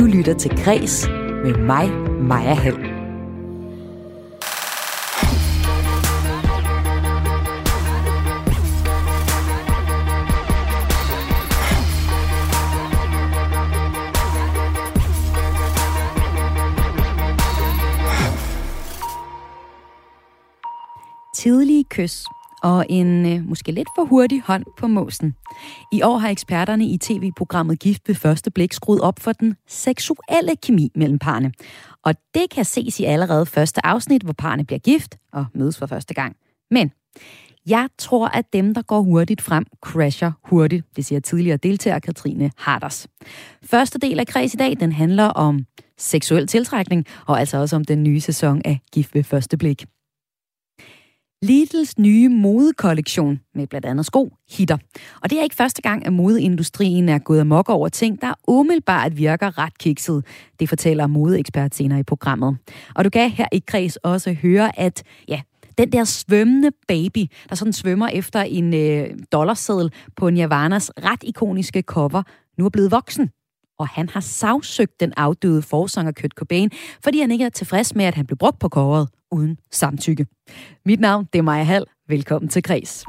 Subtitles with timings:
[0.00, 1.08] Du lytter til Græs
[1.44, 2.76] med mig, Maja Hall.
[21.34, 22.24] Tidlige kys
[22.62, 25.34] og en øh, måske lidt for hurtig hånd på måsen.
[25.92, 30.56] I år har eksperterne i tv-programmet Gift ved første blik skruet op for den seksuelle
[30.62, 31.52] kemi mellem parne.
[32.04, 35.86] Og det kan ses i allerede første afsnit, hvor parne bliver gift og mødes for
[35.86, 36.36] første gang.
[36.70, 36.92] Men
[37.66, 40.86] jeg tror, at dem, der går hurtigt frem, crasher hurtigt.
[40.96, 43.06] Det siger tidligere deltager Katrine Harders.
[43.62, 45.64] Første del af Kreds i dag, den handler om
[45.98, 49.84] seksuel tiltrækning, og altså også om den nye sæson af Gift ved første blik.
[51.42, 54.76] Lidls nye modekollektion med blandt andet sko hitter.
[55.22, 59.16] Og det er ikke første gang, at modeindustrien er gået amok over ting, der umiddelbart
[59.16, 60.24] virker ret kikset.
[60.60, 62.56] Det fortæller modeekspert senere i programmet.
[62.94, 65.40] Og du kan her i kreds også høre, at ja,
[65.78, 71.82] den der svømmende baby, der sådan svømmer efter en øh, dollarseddel på Nirvanas ret ikoniske
[71.82, 72.22] cover,
[72.58, 73.30] nu er blevet voksen
[73.80, 76.70] og han har sagsøgt den afdøde forsanger Kurt Cobain,
[77.04, 80.26] fordi han ikke er tilfreds med, at han blev brugt på kåret uden samtykke.
[80.86, 81.84] Mit navn det er Maja Hall.
[82.08, 83.04] Velkommen til Kres.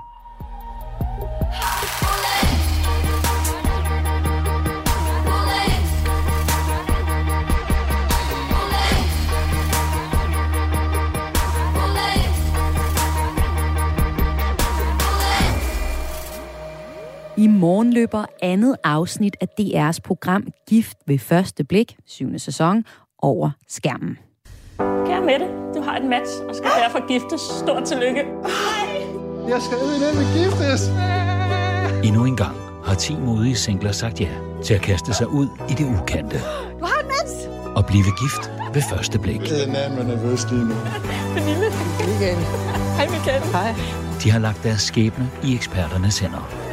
[17.37, 22.83] I morgen løber andet afsnit af DR's program Gift ved første blik, syvende sæson,
[23.17, 24.17] over skærmen.
[24.77, 27.41] Kære Mette, du har et match og skal derfor giftes.
[27.41, 28.23] Stort tillykke.
[29.47, 29.77] Jeg skal
[30.17, 30.81] med giftes.
[32.03, 34.29] Endnu en gang har 10 modige singler sagt ja
[34.63, 36.37] til at kaste sig ud i det ukendte.
[36.79, 37.49] Du har et match!
[37.75, 39.41] Og blive gift ved første blik.
[39.41, 40.75] Jeg er nærmere nervøs lige nu.
[41.33, 41.69] Pernille.
[42.97, 43.41] Hej Michael.
[43.41, 43.73] Hej.
[44.23, 46.70] De har lagt deres skæbne i eksperternes hænder.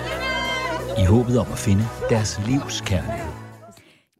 [0.99, 3.33] I håbet om at finde deres livs kærlighed.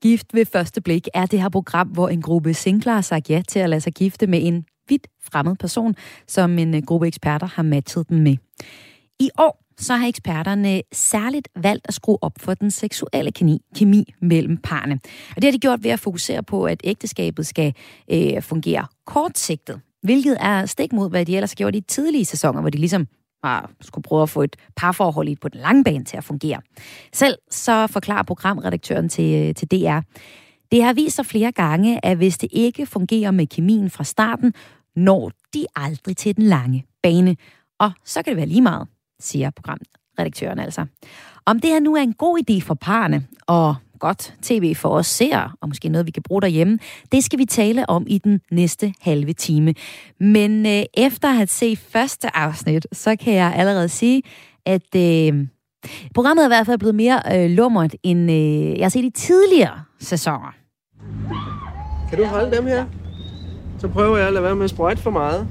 [0.03, 3.43] Gift ved første blik er det her program, hvor en gruppe singler har sagt ja
[3.49, 5.95] til at lade sig gifte med en vidt fremmed person,
[6.27, 8.37] som en øh, gruppe eksperter har matchet dem med.
[9.21, 14.15] I år så har eksperterne særligt valgt at skrue op for den seksuelle kemi, kemi
[14.21, 15.01] mellem parne.
[15.37, 17.75] Og det har de gjort ved at fokusere på, at ægteskabet skal
[18.11, 22.61] øh, fungere kortsigtet, hvilket er stik mod, hvad de ellers har gjort i tidlige sæsoner,
[22.61, 23.07] hvor de ligesom
[23.43, 26.61] og skulle prøve at få et parforhold på den lange bane til at fungere.
[27.13, 30.01] Selv så forklarer programredaktøren til, øh, til DR,
[30.73, 34.55] det har vist sig flere gange, at hvis det ikke fungerer med kemien fra starten,
[34.97, 37.37] når de aldrig til den lange bane.
[37.79, 38.89] Og så kan det være lige meget,
[39.21, 40.87] siger programredaktøren altså.
[41.47, 45.07] Om det her nu er en god idé for parerne, og godt tv for os
[45.07, 46.79] ser, og måske noget, vi kan bruge derhjemme,
[47.13, 49.75] det skal vi tale om i den næste halve time.
[50.21, 54.23] Men øh, efter at have set første afsnit, så kan jeg allerede sige,
[54.67, 55.47] at øh,
[56.15, 59.11] programmet er i hvert fald blevet mere øh, lummert, end øh, jeg har set i
[59.11, 60.55] tidligere sæsoner.
[62.11, 62.85] Kan du holde dem her?
[63.79, 65.47] Så prøver jeg at lade være med at sprøjte for meget.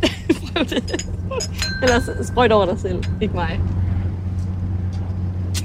[1.83, 3.61] Ellers sprøjt over dig selv, ikke mig.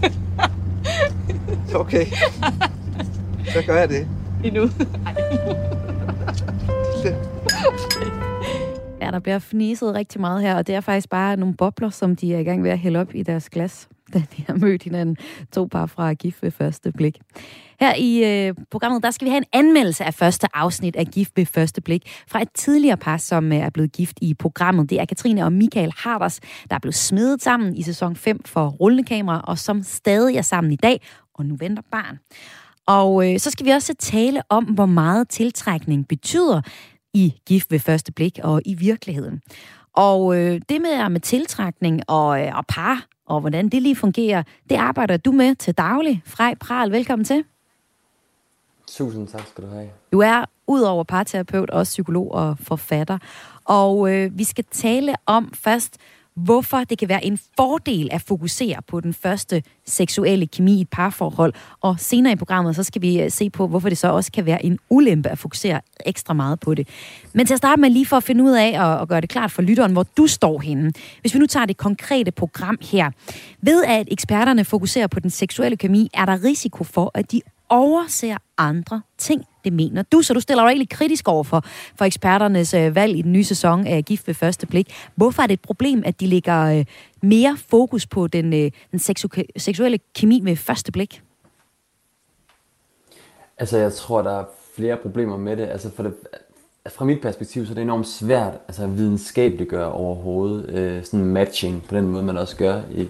[1.83, 2.07] Okay.
[3.47, 4.09] Så gør jeg det.
[4.45, 4.69] Endnu.
[9.01, 12.17] Ja, der bliver fniset rigtig meget her, og det er faktisk bare nogle bobler, som
[12.17, 14.83] de er i gang ved at hælde op i deres glas, da de har mødt
[14.83, 15.17] hinanden.
[15.53, 17.21] To par fra Gift ved første blik.
[17.81, 21.33] Her i øh, programmet, der skal vi have en anmeldelse af første afsnit af Gift
[21.37, 24.91] ved første blik fra et tidligere par, som øh, er blevet gift i programmet.
[24.91, 28.69] Det er Katrine og Michael Harders, der er blevet smedet sammen i sæson 5 for
[28.69, 31.01] rullende kamera, og som stadig er sammen i dag,
[31.35, 32.19] og nu venter barn.
[32.87, 36.61] Og øh, så skal vi også tale om, hvor meget tiltrækning betyder
[37.15, 39.41] i gift ved første blik og i virkeligheden.
[39.97, 44.43] Og øh, det med, med tiltrækning og, øh, og par, og hvordan det lige fungerer,
[44.71, 46.23] det arbejder du med til daglig.
[46.27, 47.45] Frej Pral, velkommen til.
[48.87, 49.89] Tusind tak skal du have.
[50.13, 53.19] Du er udover parterapeut også psykolog og forfatter.
[53.65, 55.99] Og øh, vi skal tale om først,
[56.37, 60.89] hvorfor det kan være en fordel at fokusere på den første seksuelle kemi i et
[60.89, 61.53] parforhold.
[61.81, 64.47] Og senere i programmet, så skal vi øh, se på, hvorfor det så også kan
[64.47, 66.89] være en ulempe at fokusere ekstra meget på det.
[67.33, 69.29] Men til at starte med lige for at finde ud af og, og gøre det
[69.29, 70.93] klart for lytteren, hvor du står henne.
[71.21, 73.11] Hvis vi nu tager det konkrete program her.
[73.61, 77.41] Ved at eksperterne fokuserer på den seksuelle kemi, er der risiko for, at de
[77.73, 79.45] overser andre ting.
[79.65, 81.65] Det mener du, så du stiller dig egentlig kritisk over for,
[81.97, 84.95] for eksperternes øh, valg i den nye sæson af Gift ved første blik.
[85.15, 86.85] Hvorfor er det et problem, at de lægger øh,
[87.23, 91.23] mere fokus på den, øh, den seksu- seksuelle kemi med første blik?
[93.59, 94.45] Altså, jeg tror, der er
[94.77, 95.69] flere problemer med det.
[95.69, 96.15] Altså for det,
[96.89, 101.85] fra mit perspektiv, så er det enormt svært altså at videnskabeliggøre overhovedet øh, sådan matching
[101.89, 103.09] på den måde, man også gør i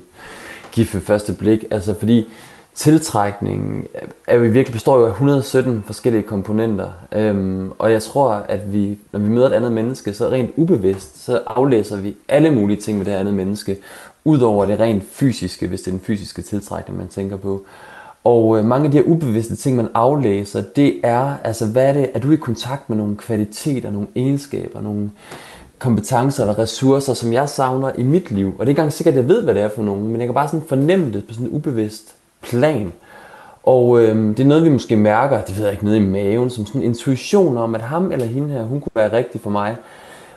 [0.72, 1.64] gift ved første blik.
[1.70, 2.28] Altså fordi
[2.74, 3.86] tiltrækningen
[4.26, 6.90] er jo virkelig består jo af 117 forskellige komponenter.
[7.12, 11.24] Øhm, og jeg tror, at vi, når vi møder et andet menneske, så rent ubevidst,
[11.24, 13.76] så aflæser vi alle mulige ting med det andet menneske,
[14.24, 17.64] udover det rent fysiske, hvis det er den fysiske tiltrækning, man tænker på.
[18.24, 21.92] Og øh, mange af de her ubevidste ting, man aflæser, det er, altså hvad er
[21.92, 25.10] det, er du i kontakt med nogle kvaliteter, nogle egenskaber, nogle
[25.78, 28.46] kompetencer eller ressourcer, som jeg savner i mit liv.
[28.46, 30.20] Og det er ikke engang sikkert, at jeg ved, hvad det er for nogen, men
[30.20, 32.92] jeg kan bare sådan fornemme det på sådan en ubevidst plan.
[33.62, 36.50] Og øh, det er noget, vi måske mærker, det ved jeg ikke, nede i maven,
[36.50, 39.50] som sådan en intuition om, at ham eller hende her, hun kunne være rigtig for
[39.50, 39.76] mig.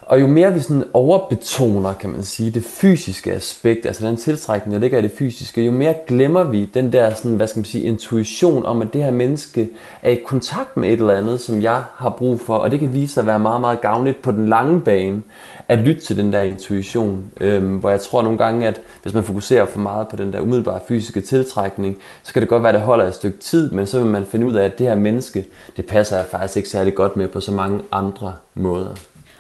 [0.08, 4.74] Og jo mere vi sådan overbetoner, kan man sige, det fysiske aspekt, altså den tiltrækning,
[4.74, 7.66] der ligger i det fysiske, jo mere glemmer vi den der sådan, hvad skal man
[7.66, 9.70] sige, intuition om, at det her menneske
[10.02, 12.94] er i kontakt med et eller andet, som jeg har brug for, og det kan
[12.94, 15.22] vise sig at være meget, meget gavnligt på den lange bane,
[15.68, 19.24] at lytte til den der intuition, øhm, hvor jeg tror nogle gange, at hvis man
[19.24, 22.76] fokuserer for meget på den der umiddelbare fysiske tiltrækning, så kan det godt være, at
[22.76, 24.96] det holder et stykke tid, men så vil man finde ud af, at det her
[24.96, 25.46] menneske,
[25.78, 28.96] det passer jeg faktisk ikke særlig godt med på så mange andre måder.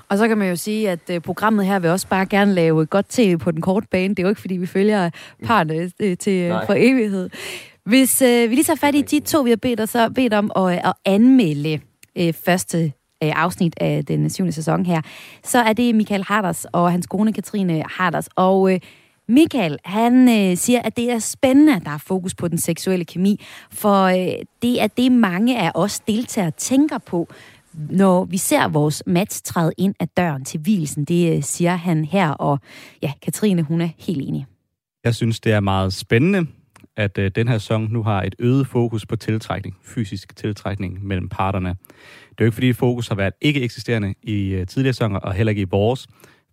[0.09, 2.85] Og så kan man jo sige, at uh, programmet her vil også bare gerne lave
[2.85, 4.09] godt tv på den korte bane.
[4.09, 5.09] Det er jo ikke, fordi vi følger
[5.43, 7.29] parne uh, til uh, for evighed.
[7.85, 10.51] Hvis uh, vi lige tager fat i de to, vi har bedt, så bedt om
[10.55, 11.79] at, at anmelde
[12.19, 15.01] uh, første afsnit af den syvende sæson her,
[15.43, 18.27] så er det Michael Harders og hans kone Katrine Harders.
[18.35, 18.77] Og uh,
[19.27, 23.05] Michael, han øh, siger, at det er spændende, at der er fokus på den seksuelle
[23.05, 23.39] kemi,
[23.71, 27.27] for øh, det er det, mange af os deltagere tænker på,
[27.89, 31.05] når vi ser vores match træde ind ad døren til hvilsen.
[31.05, 32.59] Det øh, siger han her, og
[33.01, 34.45] ja, Katrine, hun er helt enig.
[35.03, 36.47] Jeg synes, det er meget spændende,
[36.97, 41.29] at øh, den her sæson nu har et øget fokus på tiltrækning, fysisk tiltrækning mellem
[41.29, 41.69] parterne.
[41.69, 41.75] Det
[42.29, 45.49] er jo ikke, fordi fokus har været ikke eksisterende i øh, tidligere sæsoner, og heller
[45.49, 46.07] ikke i vores.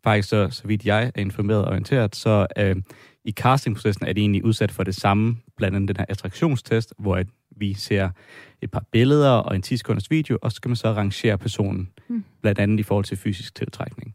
[0.05, 2.77] Faktisk, så, så vidt jeg er informeret og orienteret, så øh,
[3.25, 7.17] i castingprocessen er det egentlig udsat for det samme, blandt andet den her attraktionstest, hvor
[7.63, 8.11] vi ser
[8.63, 11.89] et par billeder og en 10 sekunders video, og så skal man så rangere personen,
[12.09, 12.25] mm.
[12.41, 14.15] blandt andet i forhold til fysisk tiltrækning.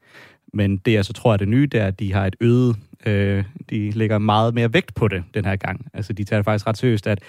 [0.54, 2.76] Men det jeg så tror er det nye, det er, at de har et øget,
[3.06, 5.86] øh, de lægger meget mere vægt på det den her gang.
[5.94, 7.20] Altså de tager det faktisk ret seriøst, at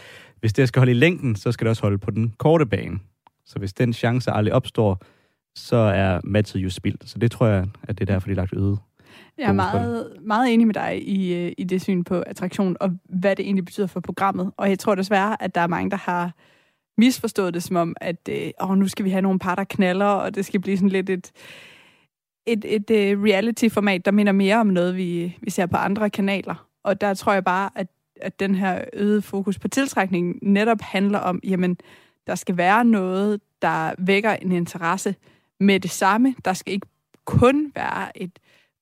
[0.41, 2.99] hvis det skal holde i længden, så skal det også holde på den korte bane.
[3.47, 5.03] Så hvis den chance aldrig opstår,
[5.55, 7.09] så er matchet jo spildt.
[7.09, 8.79] Så det tror jeg, at det er derfor, de er lagt øget.
[9.39, 12.91] Jeg er meget, meget enig med dig i, øh, i det syn på attraktion, og
[13.05, 14.53] hvad det egentlig betyder for programmet.
[14.57, 16.33] Og jeg tror desværre, at der er mange, der har
[16.99, 20.07] misforstået det som om, at øh, åh, nu skal vi have nogle par, der knaller,
[20.07, 21.33] og det skal blive sådan lidt et,
[22.47, 26.11] et, et, et uh, reality-format, der minder mere om noget, vi, vi ser på andre
[26.11, 26.67] kanaler.
[26.83, 27.87] Og der tror jeg bare, at,
[28.21, 31.77] at den her øget fokus på tiltrækning netop handler om, jamen,
[32.27, 35.15] der skal være noget, der vækker en interesse
[35.61, 36.35] med det samme.
[36.45, 36.87] Der skal ikke
[37.25, 38.39] kun være et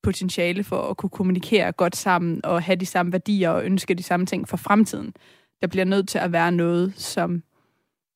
[0.06, 4.02] potentiale for at kunne kommunikere godt sammen og have de samme værdier og ønske de
[4.02, 5.14] samme ting for fremtiden.
[5.60, 7.42] Der bliver nødt til at være noget, som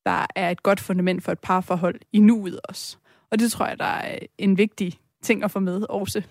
[0.07, 2.97] der er et godt fundament for et parforhold i nuet også.
[3.31, 6.23] Og det tror jeg, der er en vigtig ting at få med også.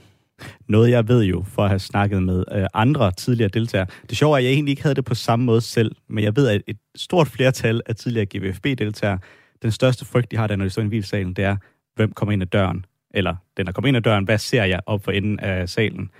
[0.67, 3.87] Noget jeg ved jo, for at have snakket med øh, andre tidligere deltagere.
[4.09, 6.35] Det sjove er, at jeg egentlig ikke havde det på samme måde selv, men jeg
[6.35, 9.19] ved, at et stort flertal af tidligere GVFB-deltagere,
[9.61, 11.57] den største frygt, de har, der når de står i en hvilesalen, det er,
[11.95, 12.85] hvem kommer ind ad døren?
[13.13, 16.11] Eller den, der kommer ind ad døren, hvad ser jeg op for enden af salen?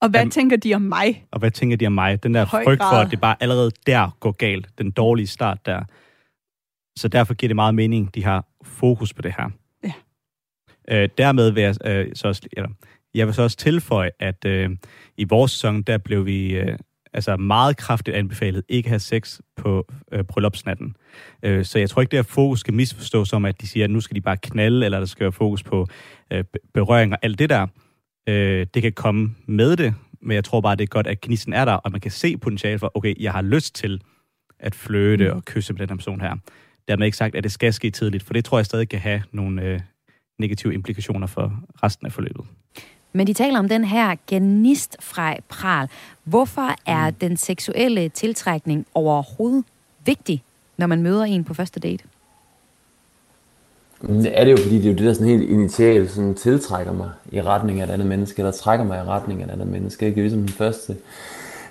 [0.00, 1.26] Og hvad Am, tænker de om mig?
[1.30, 2.22] Og hvad tænker de om mig?
[2.22, 2.92] Den der Høj frygt grad.
[2.92, 4.68] for, at det bare allerede der går galt.
[4.78, 5.82] Den dårlige start der.
[6.98, 9.50] Så derfor giver det meget mening, de har fokus på det her.
[9.84, 9.92] Ja.
[10.88, 12.68] Øh, dermed vil jeg øh, så også, eller,
[13.14, 14.70] jeg vil så også tilføje, at øh,
[15.16, 16.78] i vores sæson, der blev vi øh,
[17.16, 20.96] altså meget kraftigt anbefalet ikke at have sex på øh, bryllupsnatten.
[21.42, 23.90] Øh, så jeg tror ikke, det her fokus skal misforstås som, at de siger, at
[23.90, 25.86] nu skal de bare knalde, eller der skal være fokus på
[26.32, 26.44] øh,
[26.74, 27.66] berøring og alt det der.
[28.28, 31.52] Øh, det kan komme med det, men jeg tror bare, det er godt, at gnisten
[31.52, 34.02] er der, og man kan se potentiale for, okay, jeg har lyst til
[34.60, 35.36] at fløte mm.
[35.36, 36.36] og kysse med den her person her.
[36.88, 39.22] Dermed ikke sagt, at det skal ske tidligt, for det tror jeg stadig kan have
[39.32, 39.80] nogle øh,
[40.38, 42.44] negative implikationer for resten af forløbet.
[43.16, 45.88] Men de taler om den her genist fra pral.
[46.24, 47.14] Hvorfor er mm.
[47.14, 49.64] den seksuelle tiltrækning overhovedet
[50.06, 50.42] vigtig,
[50.76, 52.04] når man møder en på første date?
[54.02, 56.92] Det er det jo, fordi det er jo det, der sådan helt initialt sådan tiltrækker
[56.92, 59.68] mig i retning af et andet menneske, eller trækker mig i retning af et andet
[59.68, 60.06] menneske.
[60.06, 60.14] Ikke?
[60.14, 60.96] Det er ligesom den første,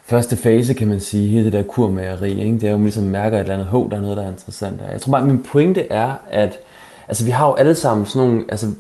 [0.05, 2.41] første fase, kan man sige, hele det der kurmageri.
[2.41, 2.53] Ikke?
[2.53, 4.81] Det er jo ligesom mærker et eller andet, hov, der er noget, der er interessant.
[4.91, 6.59] Jeg tror bare, min pointe er, at
[7.07, 8.71] altså, vi har jo alle sammen sådan nogle altså,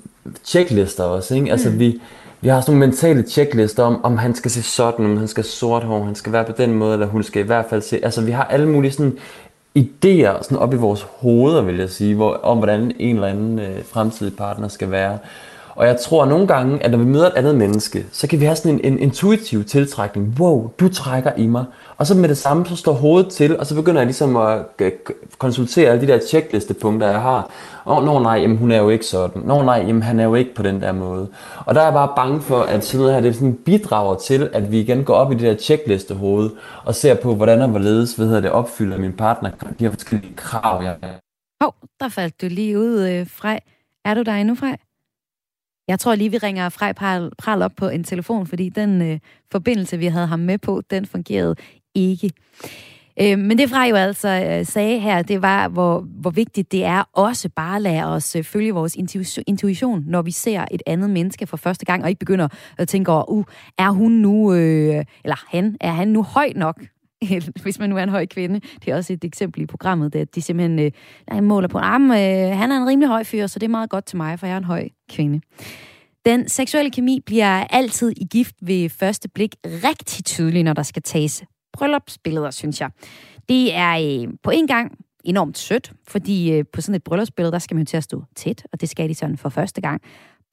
[0.43, 1.35] checklister også.
[1.35, 1.51] Ikke?
[1.51, 1.79] Altså, mm.
[1.79, 2.01] vi,
[2.45, 5.43] vi har sådan nogle mentale checklister om, om han skal se sådan, om han skal
[5.43, 7.99] sort hår, han skal være på den måde, eller hun skal i hvert fald se.
[8.03, 9.17] Altså vi har alle mulige sådan
[9.79, 13.59] idéer sådan op i vores hoveder, vil jeg sige, hvor, om hvordan en eller anden
[13.59, 15.17] øh, fremtidig partner skal være.
[15.75, 18.45] Og jeg tror nogle gange, at når vi møder et andet menneske, så kan vi
[18.45, 20.35] have sådan en, en intuitiv tiltrækning.
[20.39, 21.65] Wow, du trækker i mig.
[21.97, 24.65] Og så med det samme, så står hovedet til, og så begynder jeg ligesom at
[25.37, 27.49] konsultere alle de der checklistepunkter, jeg har.
[27.85, 29.41] Og nå nej, jamen, hun er jo ikke sådan.
[29.41, 31.27] Nå nej, jamen, han er jo ikke på den der måde.
[31.65, 34.49] Og der er jeg bare bange for, at sådan noget her, det sådan bidrager til,
[34.53, 36.49] at vi igen går op i det der checklistehoved,
[36.85, 40.35] og ser på, hvordan og hvorledes, hvad hedder det, opfylder min partner de her forskellige
[40.35, 40.97] krav, jeg
[41.61, 43.59] Hov, der faldt du lige ud, øh, Frej.
[44.05, 44.77] Er du der endnu, Frej?
[45.87, 46.93] Jeg tror lige, vi ringer Frej
[47.37, 49.19] Pral op på en telefon, fordi den øh,
[49.51, 51.55] forbindelse, vi havde ham med på, den fungerede
[51.95, 52.31] ikke.
[53.21, 56.83] Øh, men det Frej jo altså øh, sagde her, det var, hvor, hvor vigtigt det
[56.83, 58.95] er også bare at lade os øh, følge vores
[59.47, 62.47] intuition, når vi ser et andet menneske for første gang, og ikke begynder
[62.77, 63.45] at tænke over, uh,
[63.77, 66.81] er hun nu, øh, eller han, er han nu høj nok
[67.63, 68.59] hvis man nu er en høj kvinde.
[68.59, 70.91] Det er også et eksempel i programmet, at de simpelthen øh,
[71.27, 72.11] der måler på, armen.
[72.11, 74.47] øh, han er en rimelig høj fyr, så det er meget godt til mig, for
[74.47, 75.41] jeg er en høj kvinde.
[76.25, 81.01] Den seksuelle kemi bliver altid i gift ved første blik rigtig tydelig, når der skal
[81.01, 81.43] tages
[81.77, 82.89] bryllupsbilleder, synes jeg.
[83.49, 87.59] Det er øh, på en gang enormt sødt, fordi øh, på sådan et bryllupsbillede, der
[87.59, 90.01] skal man jo til at stå tæt, og det skal de sådan for første gang.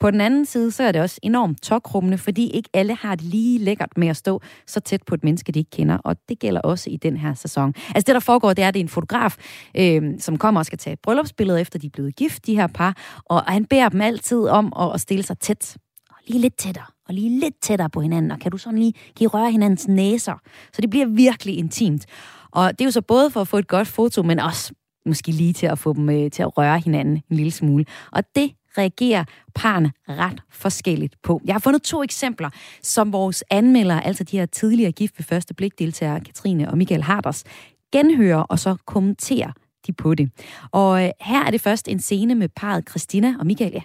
[0.00, 3.24] På den anden side, så er det også enormt tokrummende, fordi ikke alle har det
[3.24, 6.38] lige lækkert med at stå så tæt på et menneske, de ikke kender, og det
[6.38, 7.74] gælder også i den her sæson.
[7.86, 9.36] Altså det, der foregår, det er, at det er en fotograf,
[9.76, 12.96] øh, som kommer og skal tage bryllupsbilleder, efter de er blevet gift, de her par,
[13.24, 15.76] og han beder dem altid om at stille sig tæt,
[16.26, 19.30] lige lidt tættere, og lige lidt tættere på hinanden, og kan du sådan lige give
[19.30, 20.40] røre hinandens næser,
[20.72, 22.06] så det bliver virkelig intimt.
[22.50, 24.72] Og det er jo så både for at få et godt foto, men også
[25.06, 27.84] måske lige til at få dem øh, til at røre hinanden en lille smule.
[28.12, 29.24] Og det reagerer
[29.54, 31.40] parne ret forskelligt på.
[31.44, 32.50] Jeg har fundet to eksempler,
[32.82, 37.02] som vores anmeldere, altså de her tidligere gift ved første blik deltagere, Katrine og Michael
[37.02, 37.44] Harders,
[37.92, 39.52] genhører og så kommenterer
[39.86, 40.30] de på det.
[40.70, 43.80] Og øh, her er det først en scene med parret Christina og Michael, ja,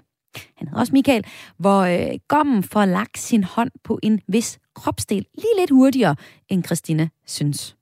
[0.56, 1.26] han hedder også Michael,
[1.58, 6.16] hvor øh, Gommen får lagt sin hånd på en vis kropsdel lige lidt hurtigere,
[6.50, 7.76] end Christina synes.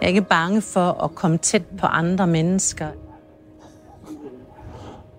[0.00, 2.88] Jeg er ikke bange for at komme tæt på andre mennesker.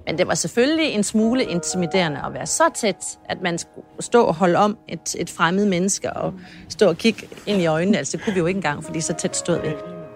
[0.05, 4.23] Men det var selvfølgelig en smule intimiderende at være så tæt, at man skulle stå
[4.23, 6.33] og holde om et, et fremmed menneske og
[6.69, 7.97] stå og kigge ind i øjnene.
[7.97, 9.67] Altså, det kunne vi jo ikke engang, fordi så tæt stod vi.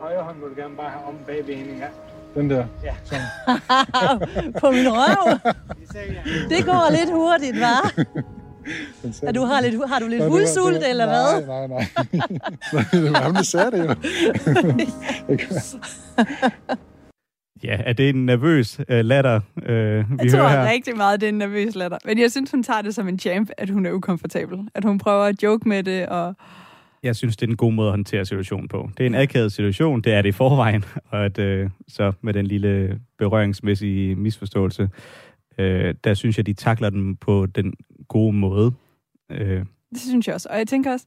[0.02, 1.88] Højre hånd må du gerne bare have om bag ved hende, ja.
[2.36, 2.66] Den der.
[2.84, 2.94] Ja.
[4.62, 5.40] på min røv.
[6.50, 8.04] Det går lidt hurtigt, hva'?
[9.28, 11.48] Er du har, lidt, har du lidt hudsult, eller hvad?
[11.48, 11.86] Nej, nej,
[13.24, 13.32] nej.
[13.38, 13.96] Det sagde det jo.
[17.64, 20.72] Ja, er det en nervøs uh, latter, uh, vi jeg hører tror her?
[20.72, 21.98] rigtig meget, det er en nervøs latter.
[22.06, 24.60] Men jeg synes, hun tager det som en champ, at hun er ukomfortabel.
[24.76, 26.36] At hun prøver at joke med det, og...
[27.04, 28.90] Jeg synes, det er en god måde at håndtere situationen på.
[28.98, 32.34] Det er en akavet situation, det er det i forvejen, og at, øh, så med
[32.34, 34.90] den lille berøringsmæssige misforståelse,
[35.58, 37.74] øh, der synes jeg, de takler den på den
[38.08, 38.74] gode måde.
[39.30, 39.66] Øh.
[39.90, 40.50] Det synes jeg også.
[40.52, 41.06] Og jeg tænker også,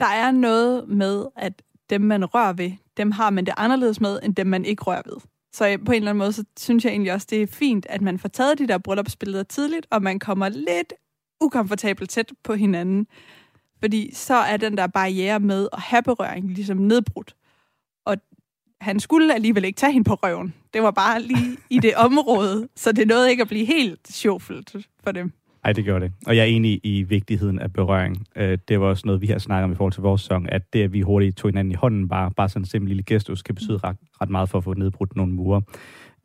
[0.00, 4.18] der er noget med, at dem, man rører ved, dem har man det anderledes med,
[4.22, 5.16] end dem, man ikke rører ved.
[5.52, 8.02] Så på en eller anden måde, så synes jeg egentlig også, det er fint, at
[8.02, 10.92] man får taget de der bryllupsbilleder tidligt, og man kommer lidt
[11.40, 13.06] ukomfortabelt tæt på hinanden.
[13.80, 17.34] Fordi så er den der barriere med at have berøring ligesom nedbrudt.
[18.06, 18.16] Og
[18.80, 20.54] han skulle alligevel ikke tage hende på røven.
[20.74, 24.76] Det var bare lige i det område, så det nåede ikke at blive helt sjovfuldt
[25.04, 25.32] for dem.
[25.64, 26.12] Ej, det gør det.
[26.26, 28.26] Og jeg er enig i vigtigheden af berøring.
[28.36, 30.72] Øh, Det var også noget, vi har snakket om i forhold til vores sang, at
[30.72, 33.42] det, at vi hurtigt tog hinanden i hånden, bare, bare sådan en simpel lille gestus,
[33.42, 35.62] kan betyde ret, ret meget for at få nedbrudt nogle mure.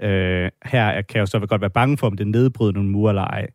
[0.02, 3.12] Øh, her kan jeg jo så godt være bange for, om det nedbryder nogle mure
[3.12, 3.48] eller ej.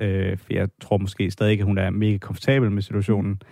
[0.00, 3.42] Øh, for jeg tror måske stadig, at hun er mega komfortabel med situationen.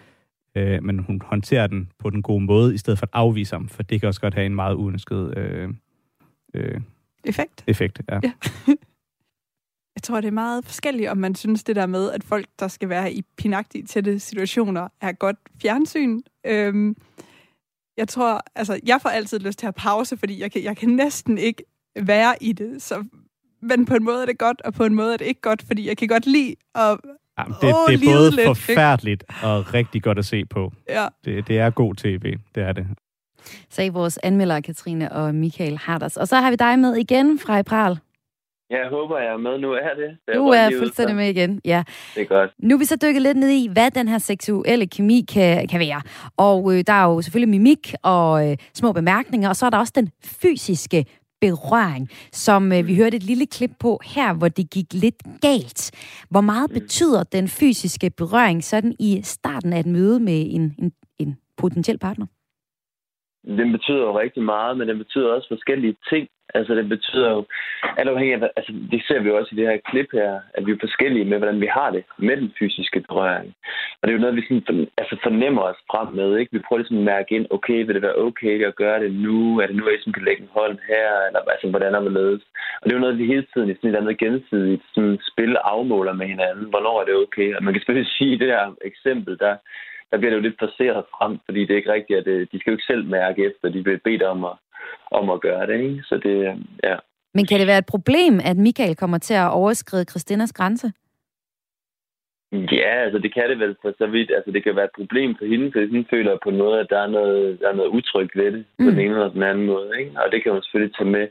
[0.57, 3.69] Øh, men hun håndterer den på den gode måde, i stedet for at afvise ham,
[3.69, 5.69] for det kan også godt have en meget uønsket øh,
[6.55, 6.81] øh,
[7.25, 7.65] Effekt.
[7.67, 8.01] effekt.
[8.09, 8.21] Ja.
[8.23, 8.33] Ja.
[9.97, 12.69] Jeg tror, det er meget forskelligt, om man synes det der med, at folk, der
[12.69, 16.21] skal være i pinagtige tætte situationer, er godt fjernsyn.
[16.47, 16.97] Øhm,
[17.97, 20.89] jeg tror, altså, jeg får altid lyst til at pause, fordi jeg kan, jeg kan
[20.89, 21.63] næsten ikke
[22.01, 22.83] være i det.
[22.83, 23.05] Så,
[23.61, 25.63] men på en måde er det godt, og på en måde er det ikke godt,
[25.67, 26.99] fordi jeg kan godt lide at
[27.39, 28.49] Jamen, det, Åh, det er både lidt, ikke?
[28.49, 30.73] forfærdeligt og rigtig godt at se på.
[30.89, 31.07] Ja.
[31.25, 32.87] Det, det er god tv, det er det.
[33.71, 36.17] Sagde vores anmeldere Katrine og Michael Harders.
[36.17, 37.99] Og så har vi dig med igen fra Pral.
[38.71, 39.73] Jeg håber, jeg er med nu.
[39.73, 40.17] Er det?
[40.27, 41.83] det Du er fuldstændig med igen, ja.
[42.15, 42.51] Det er godt.
[42.59, 45.81] Nu er vi så dykket lidt ned i, hvad den her seksuelle kemi kan, kan
[45.81, 46.03] være.
[46.37, 49.79] Og øh, der er jo selvfølgelig mimik og øh, små bemærkninger, og så er der
[49.79, 51.05] også den fysiske
[51.41, 55.81] berøring, som øh, vi hørte et lille klip på her, hvor det gik lidt galt.
[56.31, 56.75] Hvor meget mm.
[56.79, 61.99] betyder den fysiske berøring sådan i starten af et møde med en, en, en potentiel
[61.99, 62.27] partner?
[63.47, 66.29] den betyder jo rigtig meget, men den betyder også forskellige ting.
[66.59, 67.41] Altså, det betyder jo,
[67.99, 70.67] alt afhængig af, altså, det ser vi jo også i det her klip her, at
[70.67, 73.55] vi er forskellige med, hvordan vi har det med den fysiske berøring.
[73.99, 76.53] Og det er jo noget, vi sådan, altså, fornemmer os frem med, ikke?
[76.53, 79.59] Vi prøver ligesom at mærke ind, okay, vil det være okay at gøre det nu?
[79.61, 81.09] Er det nu, at jeg ligesom kan lægge en hånd her?
[81.27, 82.43] Eller altså, hvordan er det ledes?
[82.81, 85.57] Og det er jo noget, vi hele tiden i sådan et andet gensidigt sådan, spil
[85.75, 86.65] afmåler med hinanden.
[86.73, 87.49] Hvornår er det okay?
[87.57, 89.55] Og man kan selvfølgelig sige, at det her eksempel, der,
[90.11, 92.59] der bliver det jo lidt placeret frem, fordi det er ikke rigtigt, at øh, de
[92.59, 94.55] skal jo ikke selv mærke efter, de bliver bedt om at,
[95.11, 95.81] om at gøre det.
[95.81, 96.03] Ikke?
[96.03, 96.97] Så det, ja.
[97.35, 100.93] Men kan det være et problem, at Michael kommer til at overskride Christinas grænse?
[102.53, 104.31] Ja, altså det kan det vel for så vidt.
[104.37, 106.99] Altså det kan være et problem for hende, fordi hun føler på noget, at der
[106.99, 108.85] er noget, der er noget utrygt ved det, mm.
[108.85, 109.91] på den ene eller den anden måde.
[110.01, 110.13] Ikke?
[110.23, 111.29] Og det kan hun selvfølgelig tage med,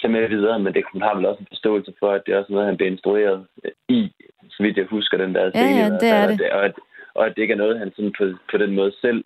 [0.00, 2.38] tage med videre, men det, hun har vel også en forståelse for, at det er
[2.38, 3.46] også noget, han bliver instrueret
[3.88, 4.12] i,
[4.50, 5.80] så vidt jeg husker den der scene.
[5.80, 6.50] Ja, ja, det er det.
[6.50, 6.74] Og, at,
[7.14, 9.24] og at det ikke er noget, han sådan på, på den måde selv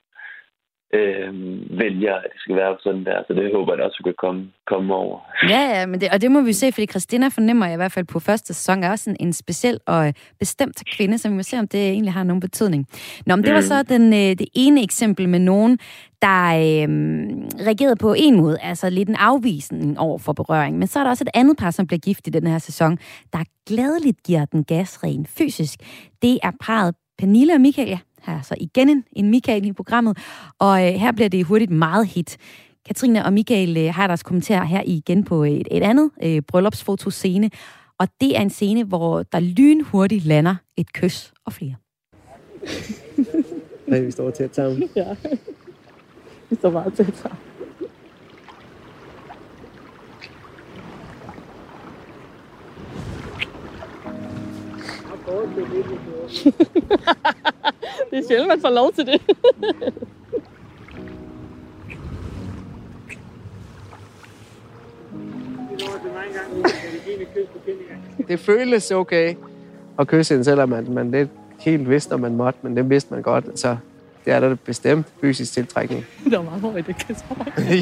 [0.98, 1.28] øh,
[1.78, 3.18] vælger, at det skal være sådan der.
[3.26, 5.18] Så det håber jeg også, kan komme, komme over.
[5.52, 8.04] Ja, ja, men det, og det må vi se, fordi Christina fornemmer i hvert fald
[8.04, 11.42] på første sæson er også en, en speciel og øh, bestemt kvinde, så vi må
[11.42, 12.86] se, om det egentlig har nogen betydning.
[13.26, 15.78] Nå, men det var så den, øh, det ene eksempel med nogen,
[16.22, 16.88] der øh,
[17.66, 20.78] reagerede på en måde, altså lidt en afvisning over for berøring.
[20.78, 22.98] Men så er der også et andet par, som bliver gift i den her sæson,
[23.32, 25.78] der glædeligt giver den gasren fysisk.
[26.22, 30.18] Det er parret Pernille og Michael, ja, her så igen en, en Michael i programmet,
[30.58, 32.36] og øh, her bliver det hurtigt meget hit.
[32.86, 37.50] Katrine og Michael øh, har deres kommentar her igen på et, et andet øh, bryllupsfotoscene,
[37.98, 41.74] og det er en scene, hvor der lynhurtigt lander et kys og flere.
[43.86, 44.82] Nej, vi står tæt sammen.
[44.96, 45.16] Ja.
[46.50, 47.38] Vi står meget tæt sammen.
[58.10, 59.20] det er sjældent, man får lov til det.
[68.28, 69.34] Det føles okay
[69.98, 73.14] at kysse hende, selvom man, man ikke helt vidste, om man måtte, men det vidste
[73.14, 73.58] man godt.
[73.58, 73.76] Så
[74.24, 76.06] det er der bestemt fysisk tiltrækning.
[76.24, 77.24] Det var meget hårdt, det kys.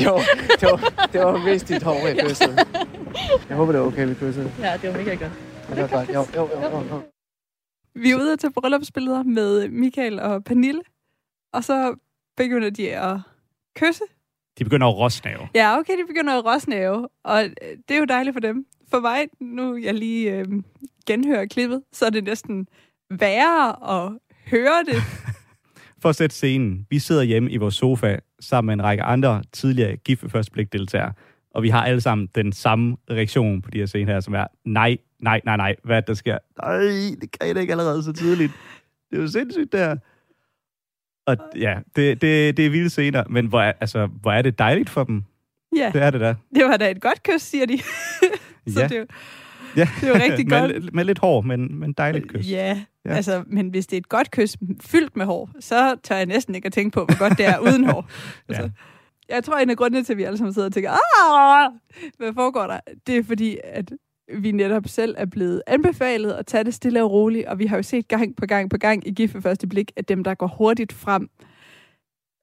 [0.05, 0.19] jo,
[0.61, 2.57] det var, det var mest dit hår, jeg kyssede.
[3.49, 4.51] Jeg håber, det er okay, vi kyssede.
[4.61, 5.33] Ja, det var mega godt.
[5.71, 6.09] Det var godt.
[6.09, 6.83] Jo, jo, jo, jo.
[6.91, 7.12] jo.
[7.95, 10.81] Vi er ude til bryllupsbilleder med Michael og Pernille,
[11.53, 11.95] og så
[12.37, 13.21] begynder de at
[13.77, 14.05] kysse.
[14.59, 15.49] De begynder at råsnave.
[15.55, 17.51] Ja, okay, de begynder at råsnave, og øh,
[17.89, 18.67] det er jo dejligt for dem.
[18.91, 20.47] For mig, nu jeg lige øh,
[21.07, 22.69] genhører klippet, så er det næsten
[23.11, 24.13] værre at
[24.51, 25.03] høre det.
[26.03, 26.87] For at sætte scenen.
[26.91, 30.53] Vi sidder hjemme i vores sofa sammen med en række andre tidligere gift ved første
[30.53, 31.13] blik deltagere.
[31.55, 34.47] Og vi har alle sammen den samme reaktion på de her scener her, som er,
[34.65, 36.39] nej, nej, nej, nej, hvad er det, der sker?
[36.63, 36.79] Nej,
[37.21, 38.53] det kan jeg da ikke allerede så tidligt.
[39.11, 39.97] Det er jo sindssygt, der.
[41.27, 44.59] Og ja, det, det, det er vilde scener, men hvor er, altså, hvor er det
[44.59, 45.25] dejligt for dem.
[45.77, 46.35] Ja, Det er det da.
[46.55, 47.79] det var da et godt kys, siger de.
[48.73, 48.89] så Ja.
[48.89, 49.07] det, jo-
[49.77, 49.89] Ja.
[50.01, 50.95] Det er jo rigtig med, godt.
[50.95, 52.51] Med lidt hår, men, men dejligt kys.
[52.51, 52.57] ja,
[53.05, 53.11] Ja.
[53.11, 56.27] ja, altså, men hvis det er et godt kys fyldt med hår, så tør jeg
[56.27, 58.11] næsten ikke at tænke på, hvor godt det er uden hår.
[58.49, 58.69] Altså, Ja.
[59.33, 61.73] Jeg tror, en af grundene til, at vi alle sammen sidder og tænker, ah,
[62.19, 62.81] hvad foregår der?
[63.07, 63.93] Det er fordi, at
[64.39, 67.77] vi netop selv er blevet anbefalet at tage det stille og roligt, og vi har
[67.77, 70.47] jo set gang på gang på gang i GIF første blik, at dem, der går
[70.47, 71.29] hurtigt frem,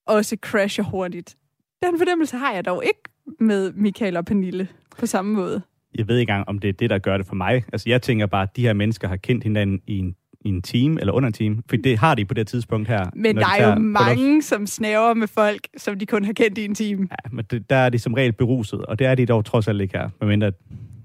[0.07, 1.37] også crasher hurtigt.
[1.83, 2.99] Den fornemmelse har jeg dog ikke
[3.39, 4.67] med Michael og Pernille
[4.99, 5.61] på samme måde.
[5.95, 7.63] Jeg ved ikke engang, om det er det, der gør det for mig.
[7.73, 10.61] Altså, jeg tænker bare, at de her mennesker har kendt hinanden i en, i en
[10.61, 11.57] time eller under en time.
[11.69, 13.05] For det har de på det tidspunkt her.
[13.15, 16.57] Men der de er jo mange, som snæver med folk, som de kun har kendt
[16.57, 17.07] i en time.
[17.11, 19.67] Ja, men det, der er de som regel beruset, og det er de dog trods
[19.67, 20.51] alt ikke her, medmindre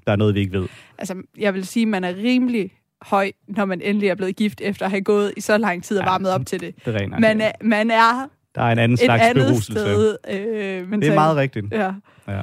[0.07, 0.69] der er noget, vi ikke ved.
[0.99, 2.71] Altså, jeg vil sige, at man er rimelig
[3.03, 5.99] høj, når man endelig er blevet gift, efter at have gået i så lang tid
[5.99, 6.75] og Ja, varmet op til det.
[6.85, 7.21] Det er nok.
[7.21, 9.73] Man er, man er Der er en anden slags beruselse.
[9.73, 10.17] sted.
[10.31, 11.67] Øh, Det er meget rigtigt.
[11.73, 11.93] Ja.
[12.29, 12.41] Ja.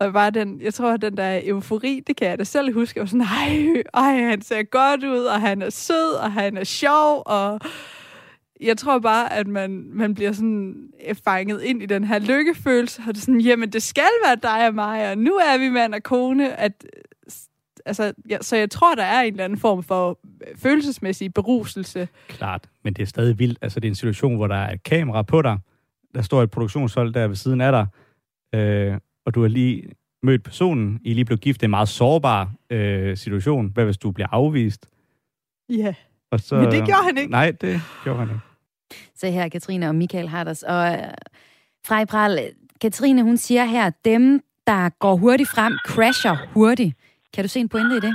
[0.00, 2.98] Og bare den, jeg tror, at den der eufori, det kan jeg da selv huske.
[2.98, 6.56] Jeg var sådan, nej, ej, han ser godt ud, og han er sød, og han
[6.56, 7.60] er sjov, og
[8.60, 13.02] jeg tror bare, at man, man bliver sådan øh, fanget ind i den her lykkefølelse,
[13.08, 15.68] og det er sådan, jamen, det skal være dig og mig, og nu er vi
[15.68, 17.02] mand og kone, at øh,
[17.86, 22.08] altså, ja, så jeg tror, der er en eller anden form for øh, følelsesmæssig beruselse.
[22.28, 23.58] Klart, men det er stadig vildt.
[23.62, 25.58] Altså, det er en situation, hvor der er et kamera på dig.
[26.14, 27.86] Der står et produktionshold der ved siden af dig,
[28.60, 29.76] øh, og du har lige
[30.22, 31.00] mødt personen.
[31.04, 31.60] I lige blevet gift.
[31.60, 33.70] Det er en meget sårbar øh, situation.
[33.74, 34.82] Hvad hvis du bliver afvist?
[35.68, 35.94] Ja.
[36.32, 37.30] Og så, Men det gjorde han ikke.
[37.30, 38.40] Nej, det gjorde han ikke.
[39.14, 40.62] Så her Katrine og Michael Harders.
[40.62, 41.12] Og øh,
[41.86, 42.38] Frej Pral,
[42.80, 46.94] Katrine, hun siger her, dem, der går hurtigt frem, crasher hurtigt.
[47.34, 48.14] Kan du se en pointe i det?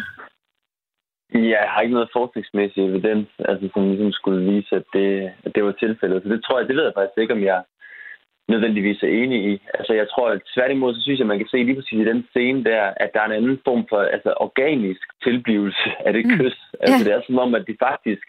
[1.34, 5.52] Ja, jeg har ikke noget forskningsmæssig evidens, altså, som ligesom skulle vise, at det, at
[5.56, 6.24] det var tilfældet.
[6.24, 7.64] Så det tror jeg, det ved jeg faktisk ikke, om jeg,
[8.48, 9.62] nødvendigvis er enig i.
[9.74, 12.28] Altså, jeg tror, at tværtimod, så synes jeg, man kan se lige præcis i den
[12.30, 16.32] scene der, at der er en anden form for altså, organisk tilblivelse af det Mm.
[16.38, 16.58] kys.
[16.82, 17.04] Altså, Ja.
[17.06, 18.26] det er som om, at de faktisk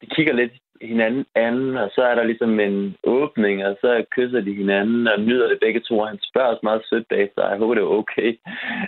[0.00, 0.52] de kigger lidt
[0.82, 5.20] hinanden anden, og så er der ligesom en åbning, og så kysser de hinanden og
[5.20, 5.98] nyder det begge to.
[5.98, 8.38] Og han spørger os meget sødt bagefter, jeg håber, det er okay,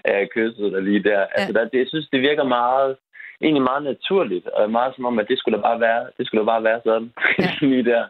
[0.05, 1.21] at kyssede dig lige der.
[1.35, 2.97] Altså, der, det, jeg synes, det virker meget
[3.43, 6.41] egentlig meget naturligt, og meget som om, at det skulle da bare være, det skulle
[6.41, 7.13] da bare være sådan,
[7.71, 8.05] lige der.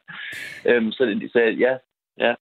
[0.67, 1.77] Øhm, så, så ja,
[2.27, 2.35] ja.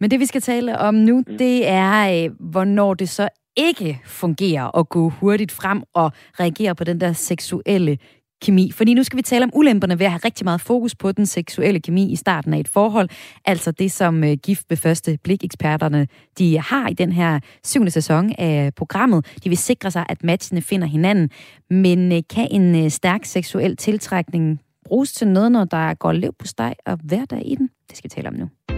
[0.00, 4.78] Men det, vi skal tale om nu, det er, øh, hvornår det så ikke fungerer
[4.78, 7.98] at gå hurtigt frem og reagere på den der seksuelle
[8.42, 8.70] kemi.
[8.72, 11.26] Fordi nu skal vi tale om ulemperne ved at have rigtig meget fokus på den
[11.26, 13.08] seksuelle kemi i starten af et forhold.
[13.44, 16.06] Altså det, som øh, gift ved første blik eksperterne
[16.38, 19.26] de har i den her syvende sæson af programmet.
[19.44, 21.30] De vil sikre sig, at matchene finder hinanden.
[21.70, 26.32] Men øh, kan en øh, stærk seksuel tiltrækning bruges til noget, når der går lev
[26.38, 27.70] på steg og hverdag i den?
[27.88, 28.75] Det skal vi tale om nu.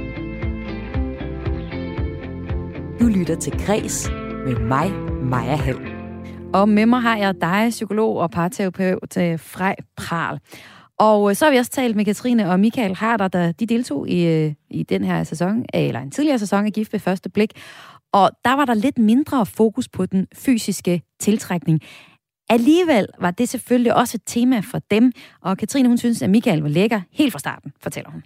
[3.00, 4.10] Du lytter til Græs
[4.46, 5.78] med mig, Maja Hall.
[6.54, 10.38] Og med mig har jeg dig, psykolog og parterapeut øh, Frej Pral.
[10.98, 14.08] Og øh, så har vi også talt med Katrine og Michael Harder, der de deltog
[14.08, 17.52] i, øh, i den her sæson, eller en tidligere sæson af Gift ved første blik.
[18.12, 21.80] Og der var der lidt mindre fokus på den fysiske tiltrækning.
[22.50, 26.60] Alligevel var det selvfølgelig også et tema for dem, og Katrine hun synes, at Michael
[26.60, 28.22] var lækker helt fra starten, fortæller hun.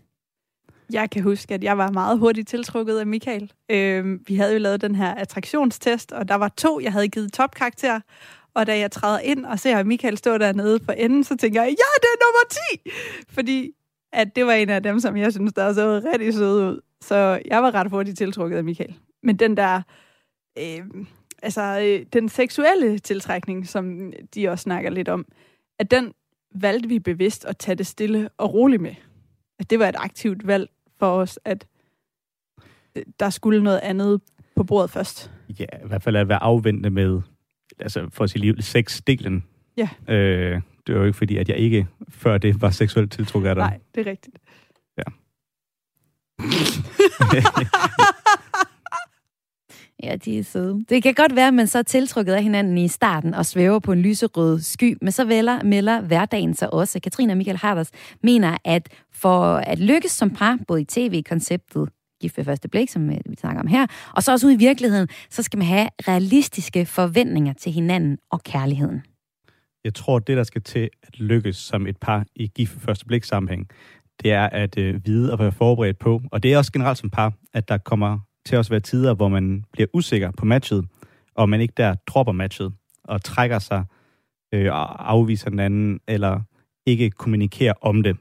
[0.93, 3.53] Jeg kan huske, at jeg var meget hurtigt tiltrukket af Michael.
[3.71, 7.33] Øh, vi havde jo lavet den her attraktionstest, og der var to, jeg havde givet
[7.33, 8.01] topkarakter.
[8.55, 11.71] Og da jeg træder ind og ser Michael stå dernede på enden, så tænker jeg,
[11.71, 13.35] ja, det er nummer 10!
[13.35, 13.73] Fordi
[14.13, 16.81] at det var en af dem, som jeg synes, der så rigtig sød ud.
[17.01, 18.95] Så jeg var ret hurtigt tiltrukket af Michael.
[19.23, 19.83] Men den der,
[20.59, 20.81] øh,
[21.43, 25.25] altså øh, den seksuelle tiltrækning, som de også snakker lidt om,
[25.79, 26.13] at den
[26.55, 28.95] valgte vi bevidst at tage det stille og roligt med.
[29.59, 30.71] At det var et aktivt valg
[31.03, 31.67] for os, at
[32.97, 34.21] øh, der skulle noget andet
[34.57, 35.33] på bordet først.
[35.49, 37.21] Ja, i hvert fald at være afventende med,
[37.79, 39.45] altså for at sige liv, sexdelen.
[39.77, 39.89] Ja.
[40.09, 43.55] Øh, det var jo ikke fordi, at jeg ikke før det var seksuelt tiltrukket af
[43.55, 43.65] dig.
[43.65, 44.39] Nej, det er rigtigt.
[44.99, 45.03] Ja.
[50.03, 50.85] Ja, de er søde.
[50.89, 53.79] Det kan godt være, at man så er tiltrukket af hinanden i starten og svæver
[53.79, 57.01] på en lyserød sky, men så vælger, melder hverdagen sig også.
[57.01, 57.91] Katrine og Michael Harders
[58.23, 61.89] mener, at for at lykkes som par, både i tv-konceptet
[62.21, 63.87] Gift ved første blik, som øh, vi snakker om her,
[64.17, 68.43] og så også ude i virkeligheden, så skal man have realistiske forventninger til hinanden og
[68.43, 69.03] kærligheden.
[69.85, 73.07] Jeg tror, det, der skal til at lykkes som et par i gift ved første
[73.07, 73.69] blik sammenhæng,
[74.23, 77.11] det er at øh, vide og være forberedt på, og det er også generelt som
[77.11, 80.85] par, at der kommer til at være tider, hvor man bliver usikker på matchet,
[81.35, 82.73] og man ikke der dropper matchet
[83.05, 83.85] og trækker sig
[84.55, 86.41] øh, og afviser den anden, eller
[86.87, 88.17] ikke kommunikerer om det.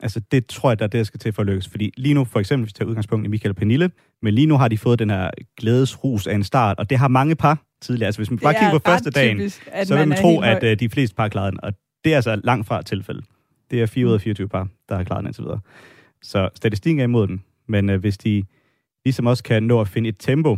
[0.00, 1.68] Altså, det tror jeg, der er det, der skal til for at lykkes.
[1.68, 3.90] Fordi lige nu, for eksempel, hvis vi tager udgangspunkt i Michael Pernille,
[4.22, 7.08] men lige nu har de fået den her glædesrus af en start, og det har
[7.08, 8.06] mange par tidligere.
[8.06, 10.64] Altså, hvis man bare er kigger på første dagen, typisk, så vil man tro, at
[10.64, 11.72] øh, de fleste par klarer den, og
[12.04, 13.22] det er altså langt fra et tilfælde.
[13.70, 15.60] Det er 4 ud af 24 par, der har klaret den indtil videre.
[16.22, 18.44] Så statistikken er imod den, men øh, hvis de
[19.06, 20.56] ligesom også kan nå at finde et tempo,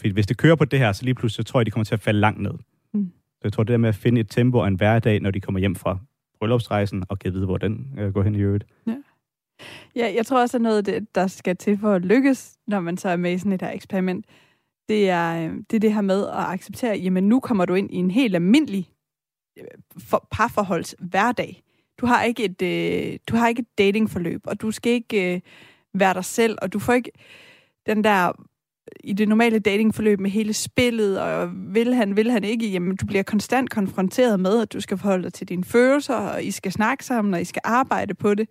[0.00, 1.84] for hvis det kører på det her, så lige pludselig så tror jeg, de kommer
[1.84, 2.54] til at falde langt ned.
[2.94, 3.12] Mm.
[3.14, 5.40] Så jeg tror, det der med at finde et tempo og en hverdag, når de
[5.40, 5.98] kommer hjem fra
[6.38, 8.64] bryllupsrejsen, og kan vide, hvor den øh, går hen i øvrigt.
[9.96, 12.80] Ja, jeg tror også, at noget af det, der skal til for at lykkes, når
[12.80, 14.26] man så er med i sådan et her eksperiment,
[14.88, 17.90] det er, øh, det er det her med at acceptere, jamen nu kommer du ind
[17.90, 18.90] i en helt almindelig
[19.58, 19.64] øh,
[19.98, 21.62] for, parforholds hverdag.
[22.00, 25.40] Du har ikke et, øh, du har ikke et datingforløb, og du skal ikke øh,
[25.94, 27.12] være dig selv, og du får ikke
[27.86, 28.32] den der
[29.04, 33.06] i det normale datingforløb med hele spillet, og vil han, vil han ikke, jamen du
[33.06, 36.72] bliver konstant konfronteret med, at du skal forholde dig til dine følelser, og I skal
[36.72, 38.48] snakke sammen, og I skal arbejde på det,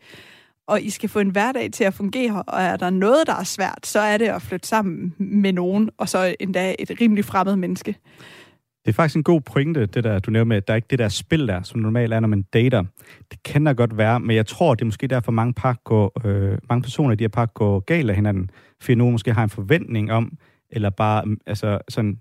[0.68, 3.44] og I skal få en hverdag til at fungere, og er der noget, der er
[3.44, 7.56] svært, så er det at flytte sammen med nogen, og så endda et rimelig fremmed
[7.56, 7.96] menneske.
[8.86, 10.88] Det er faktisk en god pointe, det der, du nævner med, at der er ikke
[10.90, 12.84] det der spil der, som normalt er, når man dater.
[13.32, 16.28] Det kan der godt være, men jeg tror, det er måske derfor, mange, par går,
[16.28, 18.50] øh, mange personer i de her par går galt af hinanden,
[18.82, 20.38] fordi nogen måske har en forventning om,
[20.70, 22.18] eller bare, mm, altså sådan,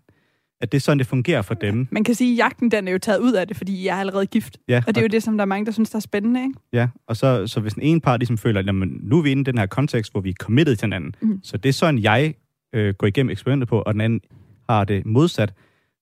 [0.60, 1.88] at det er sådan, det fungerer for dem.
[1.90, 4.00] Man kan sige, at jagten den er jo taget ud af det, fordi jeg er
[4.00, 4.58] allerede gift.
[4.68, 6.42] Ja, og det er jo det, som der er mange, der synes, der er spændende,
[6.42, 6.54] ikke?
[6.72, 9.40] Ja, og så, så hvis den ene part ligesom føler, at nu er vi inde
[9.40, 11.40] i den her kontekst, hvor vi er committed til hinanden, Mhm.
[11.42, 12.34] så det er sådan, jeg
[12.72, 14.20] øh, går igennem eksperimentet på, og den anden
[14.68, 15.52] har det modsat,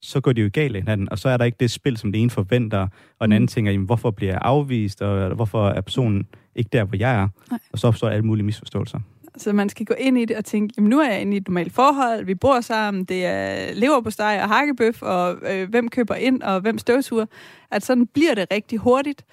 [0.02, 2.12] så går de jo galt af hinanden, og så er der ikke det spil, som
[2.12, 2.88] den ene forventer, og
[3.20, 3.32] den Mhm.
[3.32, 7.14] anden tænker, jamen, hvorfor bliver jeg afvist, og hvorfor er personen ikke der, hvor jeg
[7.22, 7.28] er?
[7.50, 7.58] Nej.
[7.72, 9.00] Og så opstår alle mulige misforståelser.
[9.36, 11.36] Så man skal gå ind i det og tænke, jamen nu er jeg inde i
[11.36, 15.68] et normalt forhold, vi bor sammen, det er lever på steg og hakkebøf, og øh,
[15.70, 17.26] hvem køber ind, og hvem støvsuger.
[17.70, 19.24] At sådan bliver det rigtig hurtigt.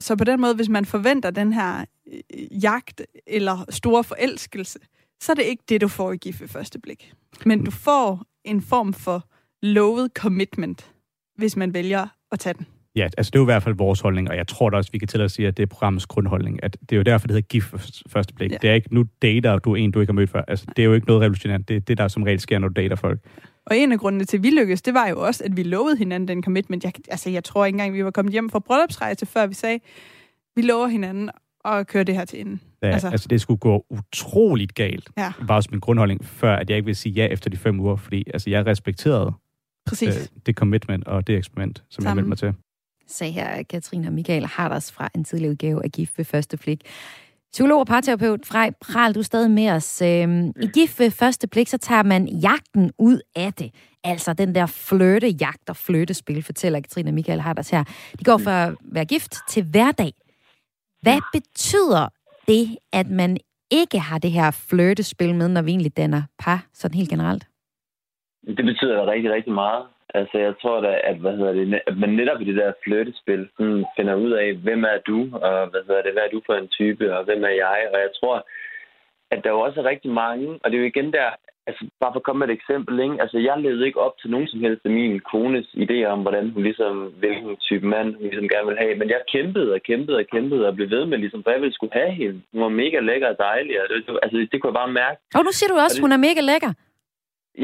[0.00, 4.78] Så på den måde, hvis man forventer den her øh, jagt eller store forelskelse,
[5.20, 7.12] så er det ikke det, du får i gift ved første blik.
[7.46, 9.24] Men du får en form for
[9.64, 10.92] lovet commitment,
[11.36, 12.66] hvis man vælger at tage den.
[12.96, 14.90] Ja, altså det er jo i hvert fald vores holdning, og jeg tror da også,
[14.92, 16.64] vi kan til at sige, at det er programmets grundholdning.
[16.64, 18.50] At det er jo derfor, det hedder gift første blik.
[18.52, 18.56] Ja.
[18.62, 20.42] Det er ikke, nu dater du en, du ikke har mødt før.
[20.48, 21.68] Altså, det er jo ikke noget revolutionært.
[21.68, 23.20] Det er det, der som regel sker, når du dater folk.
[23.66, 25.96] Og en af grundene til, at vi lykkedes, det var jo også, at vi lovede
[25.96, 26.84] hinanden den commitment.
[26.84, 29.80] Jeg, altså, jeg tror ikke engang, vi var kommet hjem fra bryllupsrejse, før vi sagde,
[30.56, 31.30] vi lover hinanden
[31.64, 32.60] at køre det her til enden.
[32.82, 33.08] Ja, altså.
[33.08, 35.10] altså, det skulle gå utroligt galt.
[35.16, 35.32] Ja.
[35.40, 37.96] Var også min grundholdning, før at jeg ikke vil sige ja efter de fem uger,
[37.96, 39.32] fordi altså, jeg respekterede
[39.86, 40.16] Præcis.
[40.16, 42.08] Øh, det commitment og det eksperiment, som Sammen.
[42.08, 42.60] jeg meldte mig til.
[43.06, 46.80] Sagde her Katrine og Michael Harders fra en tidlig udgave af Gift ved første blik.
[47.52, 50.02] Psykolog og parterapeut Frej Pral, du er stadig med os.
[50.02, 53.74] Øhm, I gift ved første blik, så tager man jagten ud af det.
[54.04, 57.84] Altså den der flirte jagt og flirtespil, fortæller Katrine og Michael Harders her.
[58.18, 60.12] De går fra at være gift til hverdag.
[61.02, 62.08] Hvad betyder
[62.48, 63.36] det, at man
[63.70, 67.46] ikke har det her flirtespil med, når vi egentlig danner par, sådan helt generelt?
[68.46, 69.84] Det betyder rigtig, rigtig meget.
[70.14, 73.48] Altså, jeg tror da, at, hvad hedder det, at man netop i det der flyttespil
[73.56, 76.54] sådan finder ud af, hvem er du, og hvad hedder det, hvad er du for
[76.54, 77.78] en type, og hvem er jeg?
[77.92, 78.46] Og jeg tror,
[79.30, 81.28] at der er jo også rigtig mange, og det er jo igen der,
[81.68, 83.22] altså bare for at komme med et eksempel, ikke?
[83.22, 86.50] altså jeg levede ikke op til nogen som helst af min kones idéer om, hvordan
[86.50, 90.18] hun ligesom, hvilken type mand hun ligesom gerne ville have, men jeg kæmpede og kæmpede
[90.22, 92.38] og kæmpede og blev ved med ligesom, hvad jeg ville skulle have hende.
[92.52, 95.18] Hun var mega lækker og dejlig, og det, altså det kunne jeg bare mærke.
[95.38, 96.72] Og nu siger du også, at hun er mega lækker.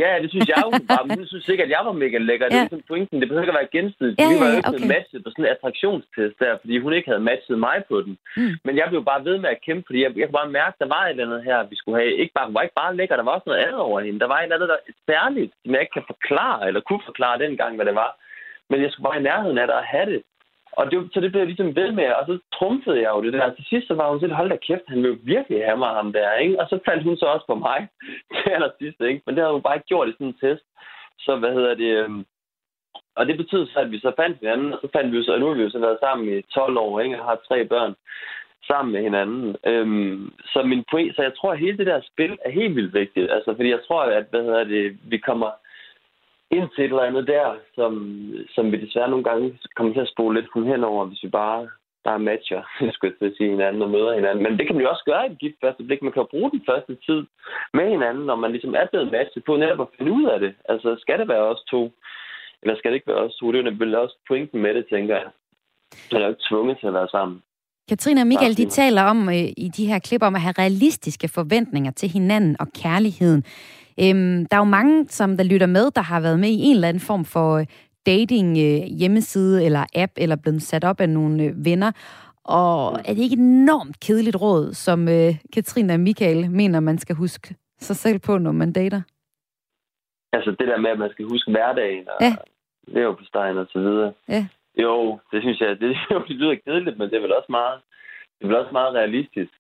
[0.02, 1.04] Ja, det synes jeg jo bare.
[1.06, 2.46] Men hun synes sikkert, at jeg var mega lækker.
[2.46, 2.50] Ja.
[2.50, 3.20] Det er ligesom pointen.
[3.20, 4.20] Det behøver ikke at være gensidigt.
[4.20, 4.90] Ja, vi var jo ikke okay.
[4.94, 8.14] matchet på sådan en attraktionstest der, fordi hun ikke havde matchet mig på den.
[8.38, 8.54] Mm.
[8.66, 10.82] Men jeg blev bare ved med at kæmpe, fordi jeg, jeg kunne bare mærke, at
[10.82, 12.12] der var et eller andet her, vi skulle have.
[12.22, 14.22] Ikke bare, hun var ikke bare lækker, der var også noget andet over hende.
[14.22, 17.42] Der var et eller andet der, særligt, som jeg ikke kan forklare, eller kunne forklare
[17.44, 18.10] dengang, hvad det var.
[18.70, 20.20] Men jeg skulle bare i nærheden af det og have det.
[20.72, 23.32] Og det, så det blev jeg ligesom ved med, og så trumfede jeg jo det
[23.32, 23.54] der.
[23.54, 26.12] Til sidst så var hun sådan, hold da kæft, han vil virkelig have mig ham
[26.12, 26.60] der, ikke?
[26.60, 27.88] Og så faldt hun så også på mig
[28.36, 29.22] til allersidst, ikke?
[29.26, 30.64] Men det havde hun bare ikke gjort i sådan en test.
[31.18, 31.92] Så hvad hedder det...
[32.04, 32.24] Øhm,
[33.16, 35.40] og det betød så, at vi så fandt hinanden, og så fandt vi så, og
[35.40, 37.20] nu har vi jo så været sammen i 12 år, ikke?
[37.20, 37.94] Og har tre børn
[38.66, 39.56] sammen med hinanden.
[39.66, 42.94] Øhm, så, min pointe, så jeg tror, at hele det der spil er helt vildt
[42.94, 43.30] vigtigt.
[43.30, 45.50] Altså, fordi jeg tror, at hvad hedder det, vi kommer
[46.50, 47.92] ind til et eller andet der, som,
[48.54, 51.68] som vi desværre nogle gange kommer til at spole lidt hen over, hvis vi bare
[52.04, 54.42] der er matcher, jeg skulle at sige hinanden og møder hinanden.
[54.44, 56.02] Men det kan man jo også gøre i et gift første blik.
[56.02, 57.20] Man kan jo bruge den første tid
[57.78, 60.52] med hinanden, når man ligesom er blevet matchet på netop at finde ud af det.
[60.68, 61.82] Altså, skal det være os to?
[62.62, 63.52] Eller skal det ikke være os to?
[63.52, 65.30] Det er jo vel også pointen med det, tænker jeg.
[66.12, 67.42] Man er jo ikke tvunget til at være sammen.
[67.88, 71.28] Katrine og Michael, de taler om øh, i de her klip om at have realistiske
[71.28, 73.44] forventninger til hinanden og kærligheden.
[74.02, 76.74] Øhm, der er jo mange, som der lytter med, der har været med i en
[76.74, 77.66] eller anden form for øh,
[78.06, 81.92] dating øh, hjemmeside eller app, eller blevet sat op af nogle øh, venner.
[82.44, 86.98] Og er det ikke et enormt kedeligt råd, som øh, Katrine og Michael mener, man
[86.98, 89.00] skal huske sig selv på, når man dater?
[90.32, 92.34] Altså det der med, at man skal huske hverdagen, og Ja.
[93.00, 94.12] jo på stegen og så videre.
[94.28, 94.46] Ja.
[94.82, 97.80] Jo, det synes jeg, det, jo, det lyder kedeligt, men det er vel også meget,
[98.38, 99.52] det er vel også meget realistisk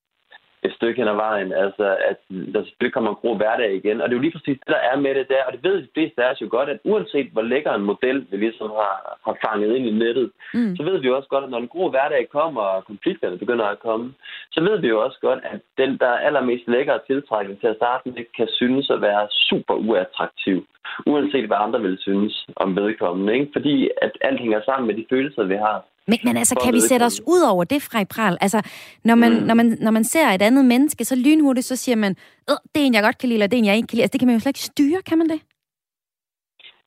[0.62, 1.52] et stykke hen ad vejen.
[1.52, 2.18] Altså, at
[2.52, 4.00] der selvfølgelig kommer en grå hverdag igen.
[4.00, 5.42] Og det er jo lige præcis det, der er med det der.
[5.46, 8.26] Og det ved de fleste af os jo godt, at uanset hvor lækker en model
[8.30, 8.94] vi ligesom har,
[9.26, 10.76] har fanget ind i nettet, Mm.
[10.76, 13.64] så ved vi jo også godt, at når den grå hverdag kommer, og konflikterne begynder
[13.64, 14.14] at komme,
[14.52, 17.66] så ved vi jo også godt, at den, der er allermest lækker og tiltrækkende til
[17.66, 20.66] at starte med, kan synes at være super uattraktiv.
[21.06, 23.34] Uanset hvad andre vil synes om vedkommende.
[23.34, 23.48] Ikke?
[23.52, 25.84] Fordi at alt hænger sammen med de følelser, vi har.
[26.10, 28.36] Men, men altså, kan vi sætte os ud over det, Frej Pral?
[28.40, 28.60] Altså,
[29.08, 29.46] når man, mm.
[29.48, 32.12] når, man, når man ser et andet menneske, så lynhurtigt, så siger man,
[32.50, 33.96] øh, det er en, jeg godt kan lide, eller det er en, jeg ikke kan
[33.96, 34.04] lide.
[34.04, 35.40] Altså, det kan man jo slet ikke styre, kan man det?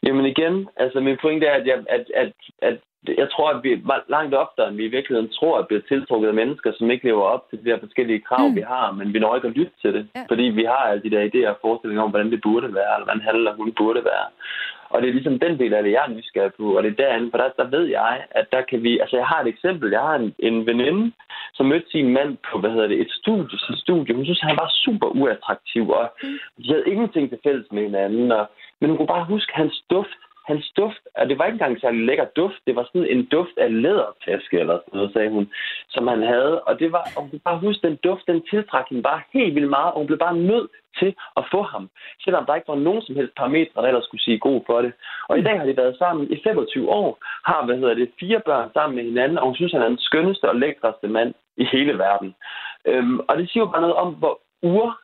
[0.05, 2.31] Jamen igen, altså min pointe er, at jeg, at, at,
[2.69, 2.77] at
[3.21, 3.69] jeg tror, at vi
[4.15, 7.25] langt oftere, end vi i virkeligheden tror, at bliver tiltrukket af mennesker, som ikke lever
[7.35, 8.55] op til de her forskellige krav, mm.
[8.55, 10.25] vi har, men vi når ikke at lytte til det, ja.
[10.29, 13.05] fordi vi har alle de der idéer og forestillinger om, hvordan det burde være, eller
[13.05, 14.27] hvordan han eller hun burde være.
[14.93, 17.01] Og det er ligesom den del af det, jeg er nysgerrig på, og det er
[17.03, 19.91] derinde, for der, der ved jeg, at der kan vi, altså jeg har et eksempel,
[19.91, 21.11] jeg har en, en veninde,
[21.53, 24.15] som mødte sin mand på, hvad hedder det, et studie, sit studie.
[24.15, 26.05] Hun synes, han var super uattraktiv, og
[26.63, 28.45] de havde ingenting til fælles med hinanden, og,
[28.79, 32.05] men hun kunne bare huske hans duft, hans duft, og det var ikke engang særlig
[32.05, 35.51] lækker duft, det var sådan en duft af lædertaske, eller sådan noget, sagde hun,
[35.89, 38.85] som han havde, og det var, og hun kunne bare huske den duft, den tiltrak
[38.89, 41.89] hende bare helt vildt meget, og hun blev bare nødt til at få ham,
[42.23, 44.93] selvom der ikke var nogen som helst parametre, der ellers skulle sige god for det.
[45.29, 48.41] Og i dag har de været sammen i 25 år, har, hvad hedder det, fire
[48.45, 51.65] børn sammen med hinanden, og hun synes, han er den skønneste og lækreste mand i
[51.71, 52.35] hele verden.
[52.85, 55.02] Øhm, og det siger jo bare noget om, hvor ur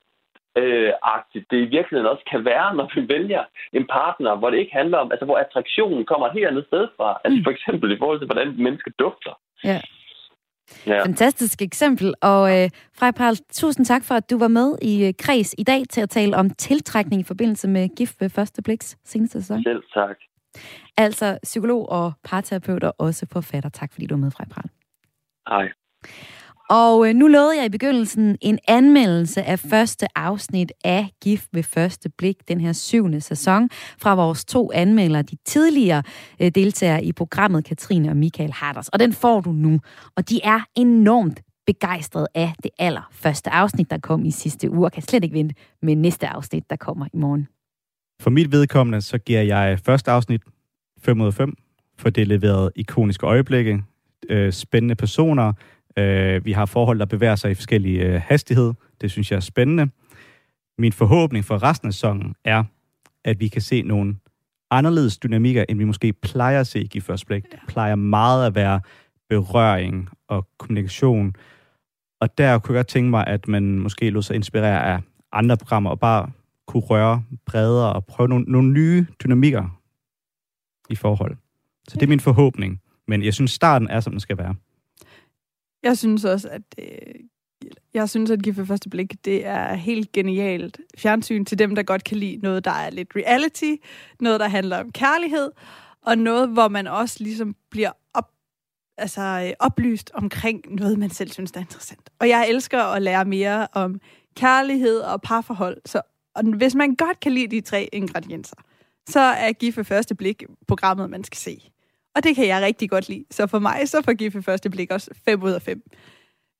[0.58, 4.58] øh, agtigt det i virkeligheden også kan være, når vi vælger en partner, hvor det
[4.58, 7.20] ikke handler om, altså hvor attraktionen kommer helt andet sted fra.
[7.24, 9.34] Altså for eksempel i forhold til, hvordan mennesker dufter.
[9.64, 9.82] Ja.
[10.88, 11.04] Ja.
[11.04, 12.14] Fantastisk eksempel.
[12.22, 15.64] Og øh, Frej Parl, tusind tak for, at du var med i øh, Kreds i
[15.64, 19.64] dag til at tale om tiltrækning i forbindelse med gift ved første bliks seneste sæson.
[19.64, 20.18] Selv tak.
[20.98, 23.70] Altså psykolog og parterapeut og også forfatter.
[23.70, 24.70] Tak fordi du var med, Frej Parl.
[25.50, 25.70] Hej.
[26.70, 31.64] Og øh, nu lovede jeg i begyndelsen en anmeldelse af første afsnit af Gift ved
[31.64, 33.70] første blik, den her syvende sæson,
[34.02, 36.04] fra vores to anmeldere, de tidligere
[36.42, 38.90] øh, deltagere i programmet, Katrine og Michael Harders.
[38.90, 39.80] Og den får du nu.
[40.16, 44.92] Og de er enormt begejstret af det allerførste afsnit, der kom i sidste uge, og
[44.92, 47.48] kan slet ikke vente med næste afsnit, der kommer i morgen.
[48.22, 50.42] For mit vedkommende, så giver jeg første afsnit
[51.02, 51.54] 5 ud af 5,
[51.98, 53.84] for det leverede ikoniske øjeblikke,
[54.30, 55.54] øh, spændende personer,
[56.00, 58.74] øh, vi har forhold, der bevæger sig i forskellige øh, hastighed.
[59.02, 59.90] Det synes jeg er spændende.
[60.78, 62.64] Min forhåbning for resten af sæsonen er,
[63.26, 64.16] at vi kan se nogle
[64.72, 67.44] anderledes dynamikker, end vi måske plejer at se i First Blik.
[67.52, 68.82] Det plejer meget at være
[69.30, 71.36] berøring og kommunikation.
[72.22, 75.00] Og der kunne jeg godt tænke mig, at man måske lod sig inspirere af
[75.32, 76.30] andre programmer og bare
[76.68, 79.80] kunne røre bredere og prøve nogle, nogle nye dynamikker
[80.90, 81.38] i forhold.
[81.88, 82.82] Så det er min forhåbning.
[83.08, 84.56] Men jeg synes, starten er, som den skal være.
[85.84, 87.16] Jeg synes også, at øh,
[87.94, 91.84] jeg synes, at Gift ved første blik, det er helt genialt fjernsyn til dem, der
[91.84, 93.76] godt kan lide noget, der er lidt reality,
[94.20, 95.52] noget, der handler om kærlighed,
[96.02, 98.32] og noget, hvor man også ligesom bliver op,
[98.98, 102.10] altså, øh, oplyst omkring noget, man selv synes, der er interessant.
[102.20, 104.02] Og jeg elsker at lære mere om
[104.36, 106.02] kærlighed og parforhold, så
[106.36, 108.56] og hvis man godt kan lide de tre ingredienser,
[109.10, 111.72] så er Gift ved første blik programmet, man skal se.
[112.16, 113.26] Og det kan jeg rigtig godt lide.
[113.32, 115.82] Så for mig, så får Gift ved første blik også 5 ud af 5.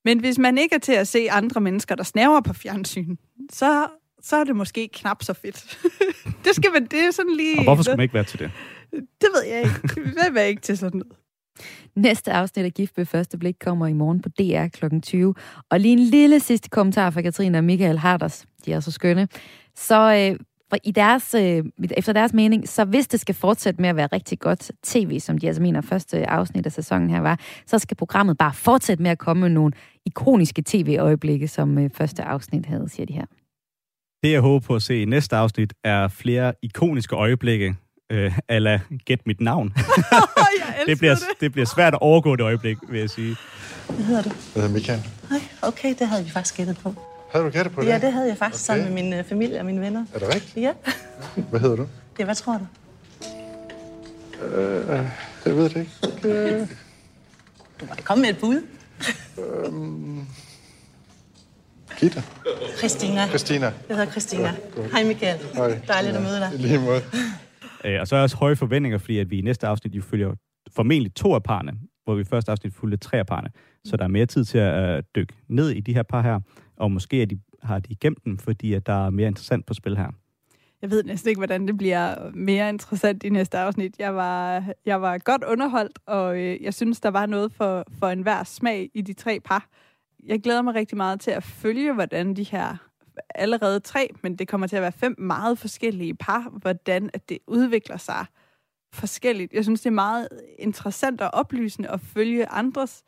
[0.04, 3.16] Men hvis man ikke er til at se andre mennesker, der snæver på fjernsyn,
[3.52, 3.86] så,
[4.22, 5.78] så er det måske knap så fedt.
[6.44, 7.58] det skal man, det er sådan lige...
[7.58, 8.50] Og hvorfor skulle man ikke være til det?
[9.20, 10.00] Det ved jeg ikke.
[10.22, 11.16] Hvem er ikke til sådan noget?
[11.96, 15.00] Næste afsnit af Gift ved første blik kommer i morgen på DR kl.
[15.02, 15.34] 20.
[15.70, 18.46] Og lige en lille sidste kommentar fra Katrine og Michael Harders.
[18.66, 19.28] De er så skønne.
[19.76, 20.38] Så øh,
[20.70, 21.64] for i deres, øh,
[21.96, 25.38] efter deres mening, så hvis det skal fortsætte med at være rigtig godt tv, som
[25.38, 29.10] de altså mener første afsnit af sæsonen her var, så skal programmet bare fortsætte med
[29.10, 29.72] at komme med nogle
[30.06, 33.26] ikoniske tv-øjeblikke, som øh, første afsnit havde, siger de her.
[34.22, 37.74] Det, jeg håber på at se i næste afsnit, er flere ikoniske øjeblikke,
[38.12, 39.68] øh, ala Gæt mit navn.
[40.86, 41.40] det, bliver, det.
[41.40, 43.36] det bliver svært at overgå det øjeblik, vil jeg sige.
[43.88, 44.28] Hvad hedder du?
[44.28, 45.00] Jeg hedder Michael.
[45.30, 46.94] Nej, okay, det havde vi faktisk gættet på.
[47.32, 47.86] Havde du gættet på det?
[47.86, 48.78] Ja, det havde jeg faktisk okay.
[48.78, 50.04] sammen med min øh, familie og mine venner.
[50.14, 50.56] Er det rigtigt?
[50.56, 50.72] Ja.
[51.50, 51.86] Hvad hedder du?
[52.18, 52.66] Ja, hvad tror du?
[54.44, 55.06] Øh,
[55.46, 56.28] jeg ved det ikke.
[56.28, 56.66] Øh,
[57.80, 58.62] Du må da komme med et bud.
[59.38, 60.20] øhm,
[61.98, 62.22] Gitte.
[62.78, 63.26] Christina.
[63.28, 63.66] Christina.
[63.88, 64.54] Jeg hedder Christina.
[64.92, 65.38] Hej Michael.
[65.54, 65.80] Hej.
[65.88, 66.50] Dejligt at møde dig.
[66.54, 67.00] I lige måde.
[67.84, 70.30] Øh, og så er også høje forventninger, fordi at vi i næste afsnit jo følger
[70.76, 71.72] formentlig to af parne,
[72.04, 73.48] hvor vi i første afsnit fulgte tre af parne.
[73.84, 76.40] Så der er mere tid til at øh, dykke ned i de her par her,
[76.80, 79.74] og måske er de, har de gemt dem, fordi at der er mere interessant på
[79.74, 80.10] spil her.
[80.82, 83.98] Jeg ved næsten ikke, hvordan det bliver mere interessant i næste afsnit.
[83.98, 88.06] Jeg var, jeg var godt underholdt, og øh, jeg synes, der var noget for, for
[88.08, 89.68] enhver smag i de tre par.
[90.26, 92.76] Jeg glæder mig rigtig meget til at følge, hvordan de her
[93.34, 97.38] allerede tre, men det kommer til at være fem meget forskellige par, hvordan at det
[97.46, 98.26] udvikler sig
[98.92, 99.52] forskelligt.
[99.52, 103.02] Jeg synes, det er meget interessant og oplysende at følge andres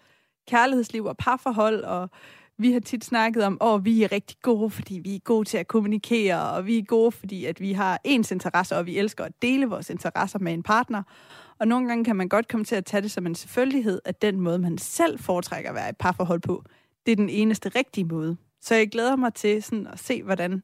[0.49, 2.11] kærlighedsliv og parforhold, og
[2.63, 5.59] vi har tit snakket om, at vi er rigtig gode, fordi vi er gode til
[5.59, 9.25] at kommunikere, og vi er gode, fordi at vi har ens interesser, og vi elsker
[9.25, 11.03] at dele vores interesser med en partner.
[11.59, 14.23] Og nogle gange kan man godt komme til at tage det som en selvfølgelighed, at
[14.23, 16.65] den måde, man selv foretrækker at være i parforhold på,
[17.07, 18.37] det er den eneste rigtige måde.
[18.61, 20.63] Så jeg glæder mig til sådan at se, hvordan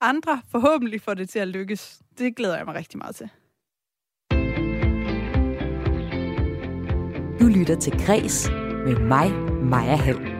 [0.00, 2.02] andre forhåbentlig får det til at lykkes.
[2.18, 3.28] Det glæder jeg mig rigtig meget til.
[7.40, 8.50] Du lytter til Græs
[8.86, 9.30] med mig,
[9.62, 10.33] Maja Hall.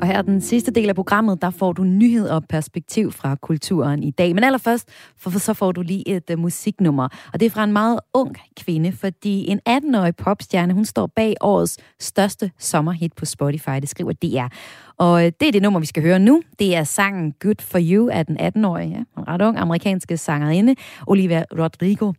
[0.00, 4.02] Og her den sidste del af programmet, der får du nyhed og perspektiv fra kulturen
[4.02, 4.34] i dag.
[4.34, 7.08] Men allerførst, for så får du lige et uh, musiknummer.
[7.32, 11.34] Og det er fra en meget ung kvinde, fordi en 18-årig popstjerne, hun står bag
[11.40, 13.80] årets største sommerhit på Spotify.
[13.80, 14.54] Det skriver DR.
[14.98, 16.42] Og øh, det er det nummer, vi skal høre nu.
[16.58, 20.74] Det er sangen Good For You af den 18-årige, ja, en ret ung amerikanske sangerinde,
[21.06, 22.12] Olivia Rodrigo.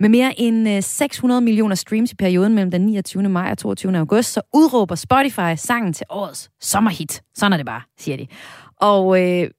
[0.00, 3.28] Med mere end øh, 600 millioner streams i perioden mellem den 29.
[3.28, 3.98] maj og 22.
[3.98, 7.22] august, så udråber Spotify sangen til årets sommerhit.
[7.34, 8.26] Sådan er det bare, siger de.
[8.80, 9.50] Og øh,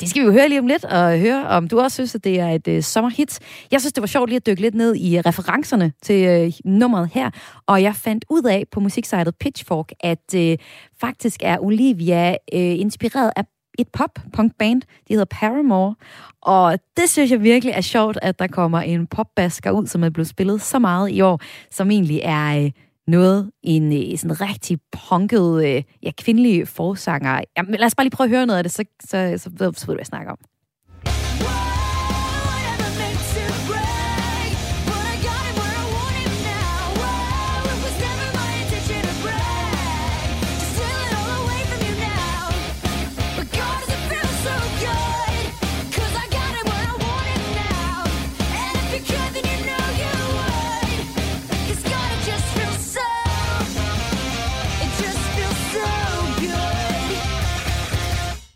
[0.00, 2.24] det skal vi jo høre lige om lidt, og høre, om du også synes, at
[2.24, 3.38] det er et øh, sommerhit.
[3.70, 6.52] Jeg synes, det var sjovt lige at dykke lidt ned i øh, referencerne til øh,
[6.64, 7.30] nummeret her,
[7.66, 10.58] og jeg fandt ud af på musiksejtet Pitchfork, at øh,
[11.00, 13.44] faktisk er Olivia øh, inspireret af
[13.78, 15.94] et pop-punk-band, de hedder Paramore,
[16.42, 20.10] og det synes jeg virkelig er sjovt, at der kommer en popbasker ud, som er
[20.10, 21.40] blevet spillet så meget i år,
[21.70, 22.70] som egentlig er øh,
[23.08, 24.78] noget en øh, sådan rigtig
[25.08, 27.40] punket, øh, ja, kvindelig forsanger.
[27.56, 29.40] Jamen, lad os bare lige prøve at høre noget af det, så, så, så, så,
[29.40, 30.38] så ved du, hvad jeg snakker om.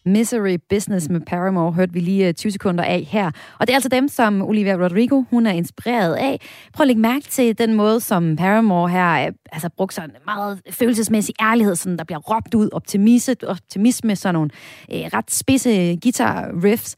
[0.06, 3.26] Misery Business med Paramore hørte vi lige øh, 20 sekunder af her.
[3.58, 6.40] Og det er altså dem, som Olivia Rodrigo hun er inspireret af.
[6.72, 10.60] Prøv at lægge mærke til den måde, som Paramore her øh, altså, brugte sådan meget
[10.70, 14.50] følelsesmæssig ærlighed, sådan der bliver råbt ud optimisme, optimisme sådan nogle
[14.92, 16.96] øh, ret spidse guitar riffs.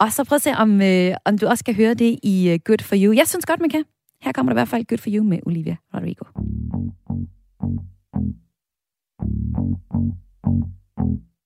[0.00, 2.58] Og så prøv at se, om, øh, om du også kan høre det i øh,
[2.64, 3.12] Good For You.
[3.12, 3.84] Jeg synes godt, man kan.
[4.22, 6.24] Her kommer der i hvert fald Good For You med Olivia Rodrigo.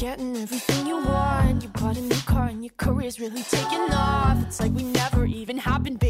[0.00, 1.62] Getting everything you want.
[1.62, 4.42] You bought a new car and your career's really taking off.
[4.46, 6.09] It's like we never even happened, baby.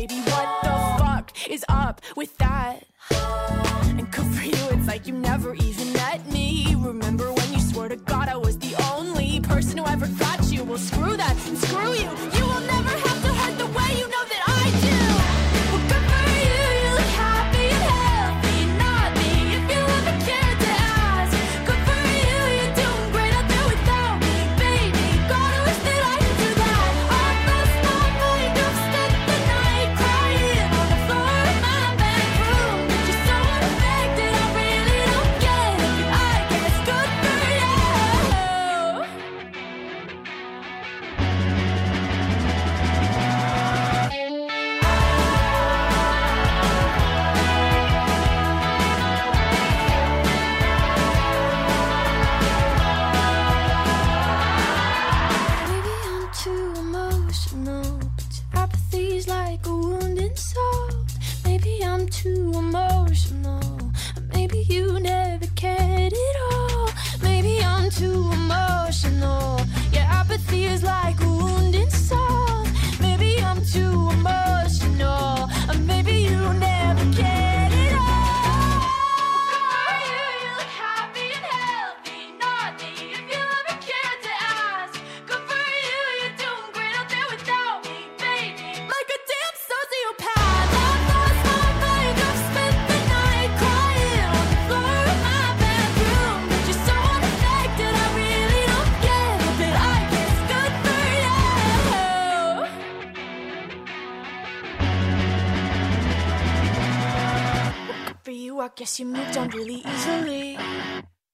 [108.81, 110.57] Guess you moved on really easily.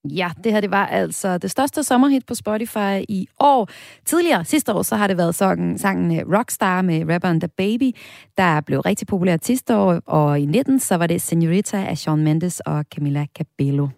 [0.04, 3.68] Ja, det her det var altså det største sommerhit på Spotify i år.
[4.04, 7.96] Tidligere, sidste år, så har det været sangen, sangen øh, Rockstar med rapperen The Baby,
[8.36, 12.24] der blev rigtig populær sidste år, og i 19 så var det Senorita af Shawn
[12.24, 13.88] Mendes og Camila Cabello.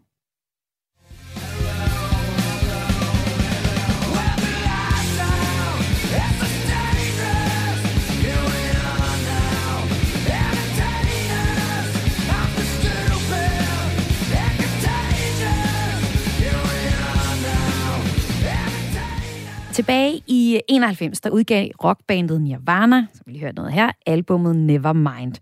[19.79, 25.35] Tilbage i 91, der udgav rockbandet Nirvana, som vi lige hørte noget her, albummet Nevermind.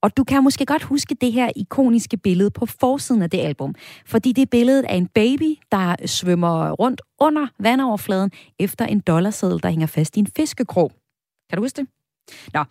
[0.00, 3.74] Og du kan måske godt huske det her ikoniske billede på forsiden af det album,
[4.06, 9.62] fordi det er billedet af en baby, der svømmer rundt under vandoverfladen efter en dollarseddel,
[9.62, 10.92] der hænger fast i en fiskekrog.
[11.50, 11.88] Kan du huske det?
[12.54, 12.64] Nå,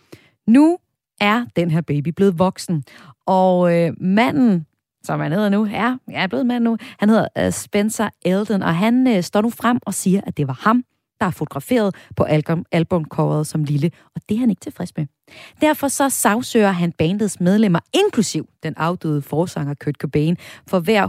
[0.47, 0.77] nu
[1.21, 2.83] er den her baby blevet voksen,
[3.25, 4.65] og øh, manden,
[5.03, 8.75] som han hedder nu, er, er blevet mand nu, han hedder øh, Spencer Elden, og
[8.75, 10.83] han øh, står nu frem og siger, at det var ham,
[11.23, 15.05] der er fotograferet på album, albumcoveret som lille, og det er han ikke tilfreds med.
[15.61, 21.07] Derfor så sagsøger han bandets medlemmer, inklusiv den afdøde forsanger Kurt Cobain, for hver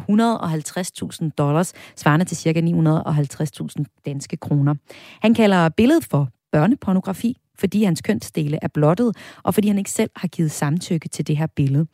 [1.24, 2.60] 150.000 dollars, svarende til ca.
[2.60, 4.74] 950.000 danske kroner.
[5.20, 10.10] Han kalder billedet for børnepornografi, fordi hans kønsdele er blottet, og fordi han ikke selv
[10.16, 11.86] har givet samtykke til det her billede.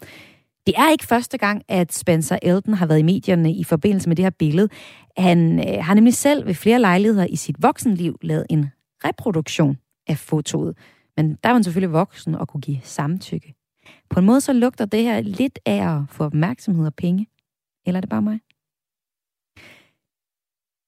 [0.67, 4.17] Det er ikke første gang, at Spencer Elden har været i medierne i forbindelse med
[4.17, 4.69] det her billede.
[5.17, 8.71] Han øh, har nemlig selv ved flere lejligheder i sit voksenliv lavet en
[9.05, 10.77] reproduktion af fotoet.
[11.17, 13.55] Men der var han selvfølgelig voksen og kunne give samtykke.
[14.11, 17.27] På en måde så lugter det her lidt af at få opmærksomhed og penge.
[17.87, 18.41] Eller er det bare mig?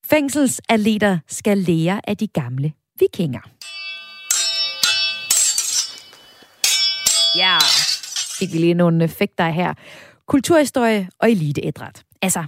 [0.05, 3.41] Fængselsatleter skal lære af de gamle vikinger.
[7.35, 7.92] Ja, Yeah
[8.43, 9.73] artikel i nogle øh, effekter her.
[10.27, 12.03] Kulturhistorie og eliteidræt.
[12.21, 12.43] Altså,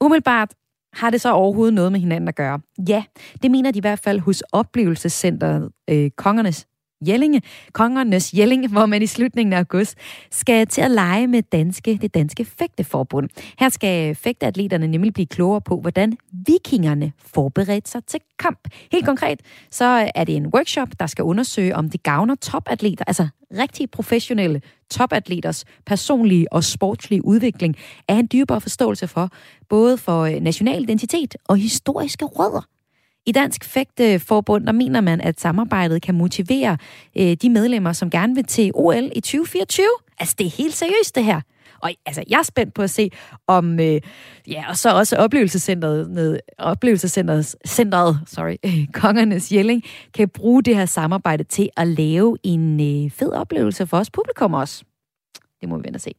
[0.00, 0.54] umiddelbart
[0.92, 2.60] har det så overhovedet noget med hinanden at gøre?
[2.88, 3.04] Ja,
[3.42, 6.66] det mener de i hvert fald hos oplevelsescenteret øh, Kongernes
[7.06, 7.42] Jellinge,
[7.72, 9.98] Kongernes Jellinge, hvor man i slutningen af august
[10.30, 13.28] skal til at lege med danske, det danske fægteforbund.
[13.58, 18.68] Her skal fægteatleterne nemlig blive klogere på, hvordan vikingerne forberedte sig til kamp.
[18.92, 19.40] Helt konkret,
[19.70, 23.28] så er det en workshop, der skal undersøge, om det gavner topatleter, altså
[23.58, 27.76] rigtig professionelle topatleters personlige og sportslige udvikling,
[28.08, 29.28] er en dybere forståelse for,
[29.68, 32.79] både for øh, national identitet og historiske rødder.
[33.26, 36.78] I Dansk Fægteforbund, der mener man, at samarbejdet kan motivere
[37.18, 39.86] øh, de medlemmer, som gerne vil til OL i 2024.
[40.18, 41.40] Altså, det er helt seriøst, det her.
[41.82, 43.10] Og altså, jeg er spændt på at se,
[43.46, 44.00] om, øh,
[44.46, 49.82] ja, og så også oplevelsescenteret, ned, oplevelsescenteret, centret, sorry, øh, Kongernes Jelling,
[50.14, 54.54] kan bruge det her samarbejde til at lave en øh, fed oplevelse for os publikum
[54.54, 54.84] også.
[55.60, 56.12] Det må vi vente og se.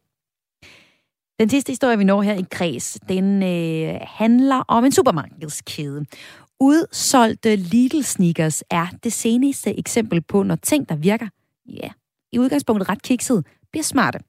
[1.39, 6.05] Den sidste historie, vi når her i Kreds, den øh, handler om en supermarkedskæde.
[6.63, 11.27] Udsolgte Lidl sneakers er det seneste eksempel på, når ting, der virker,
[11.69, 11.89] ja,
[12.31, 14.19] i udgangspunktet ret kikset, bliver smarte.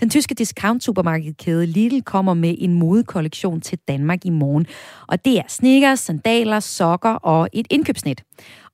[0.00, 4.66] Den tyske discount-supermarkedkæde Lidl kommer med en modekollektion til Danmark i morgen.
[5.08, 8.22] Og det er sneakers, sandaler, sokker og et indkøbsnet.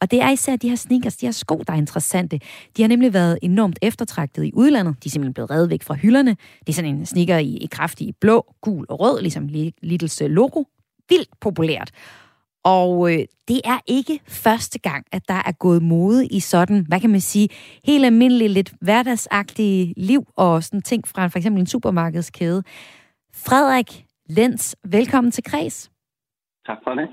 [0.01, 2.41] Og det er især de her sneakers, de her sko, der er interessante.
[2.77, 4.97] De har nemlig været enormt eftertragtet i udlandet.
[5.05, 6.37] De er simpelthen blevet reddet væk fra hylderne.
[6.61, 9.49] Det er sådan en sneaker i, i kraftig blå, gul og rød, ligesom
[9.83, 10.65] Lidls logo.
[11.09, 11.91] Vildt populært.
[12.65, 17.01] Og øh, det er ikke første gang, at der er gået mode i sådan, hvad
[17.01, 17.49] kan man sige,
[17.85, 22.63] helt almindeligt, lidt hverdagsagtige liv og sådan ting fra for eksempel en supermarkedskæde.
[23.35, 25.91] Frederik Lens, velkommen til Kreds.
[26.69, 27.09] Tak for det.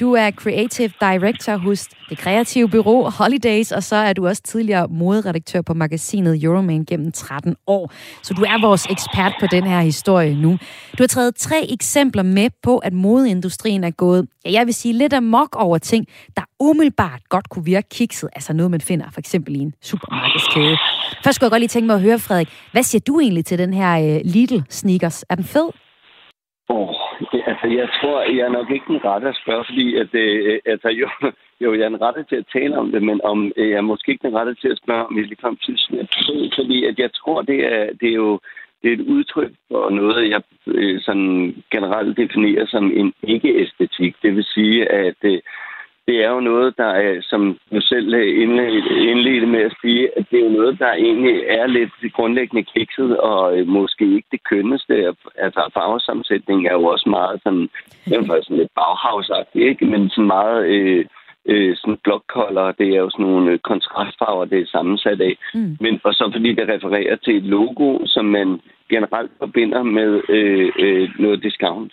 [0.00, 4.88] Du er Creative Director hos det kreative bureau Holidays, og så er du også tidligere
[4.90, 7.92] moderedaktør på magasinet Euroman gennem 13 år.
[8.22, 10.50] Så du er vores ekspert på den her historie nu.
[10.98, 14.92] Du har taget tre eksempler med på, at modeindustrien er gået, ja, jeg vil sige
[14.92, 19.20] lidt amok over ting, der umiddelbart godt kunne virke kikset, altså noget, man finder for
[19.20, 20.76] eksempel i en supermarkedskæde.
[21.24, 23.58] Først skulle jeg godt lige tænke mig at høre, Frederik, hvad siger du egentlig til
[23.58, 25.24] den her uh, Lidl sneakers?
[25.30, 25.68] Er den fed?
[26.68, 26.99] Oh,
[27.32, 30.58] det, altså, jeg tror, jeg er nok ikke den rette at spørge, fordi at, øh,
[30.66, 31.08] altså, jo,
[31.62, 33.90] jo, jeg er den rette til at tale om det, men om, øh, jeg er
[33.92, 35.78] måske ikke den rette til at spørge, om vi skal komme til
[36.58, 38.40] fordi at jeg tror, det er, det er jo
[38.82, 44.14] det er et udtryk for noget, jeg øh, sådan generelt definerer som en ikke-æstetik.
[44.22, 45.40] Det vil sige, at øh,
[46.10, 47.42] det er jo noget, der er, som
[47.72, 48.14] du selv
[49.12, 53.10] indledte med at sige, at det er jo noget, der egentlig er lidt grundlæggende kikset,
[53.16, 54.94] og øh, måske ikke det kønneste.
[55.46, 57.68] Altså farvesammensætningen er jo også meget sådan,
[58.04, 59.84] det er sådan lidt baghavsagtigt, ikke?
[59.84, 61.04] Men sådan meget øh,
[61.46, 65.34] øh, sådan blokkolder, det er jo sådan nogle kontrastfarver, det er sammensat af.
[65.54, 65.76] Mm.
[65.80, 70.72] Men og så fordi det refererer til et logo, som man generelt forbinder med øh,
[70.78, 71.92] øh, noget discount.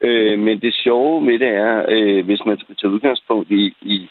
[0.00, 4.08] Øh, men det sjove med det er, øh, hvis man skal tage udgangspunkt i, i,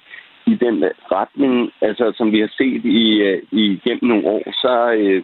[0.48, 4.92] i den retning, altså som vi har set i, øh, i gennem nogle år, så
[4.92, 5.24] øh,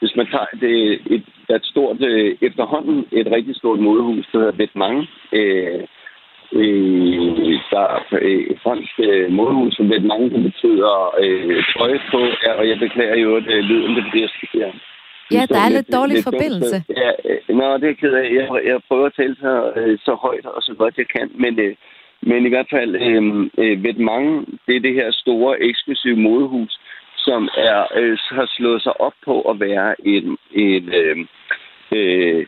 [0.00, 4.56] hvis man tager det, et, et stort, øh, efterhånden et rigtig stort modehus, der hedder
[4.56, 5.80] Vetmang, øh,
[6.52, 12.18] øh, der er et fransk øh, modehus, som Vetmang, der betyder øh, tøj på,
[12.58, 14.74] og jeg beklager jo, at øh, lyden, det bliver skidt
[15.36, 16.76] Ja, der er lidt dårlig lidt forbindelse.
[17.02, 18.26] Ja, øh, nå, det er ked af.
[18.38, 21.60] Jeg, jeg prøver at tale så, øh, så højt og så godt jeg kan, men,
[21.60, 21.74] øh,
[22.22, 23.22] men i hvert fald øh,
[23.62, 26.80] øh, ved mange, det er det her store, eksklusive modehus,
[27.16, 31.16] som er øh, har slået sig op på at være et, et, øh,
[31.92, 32.46] øh,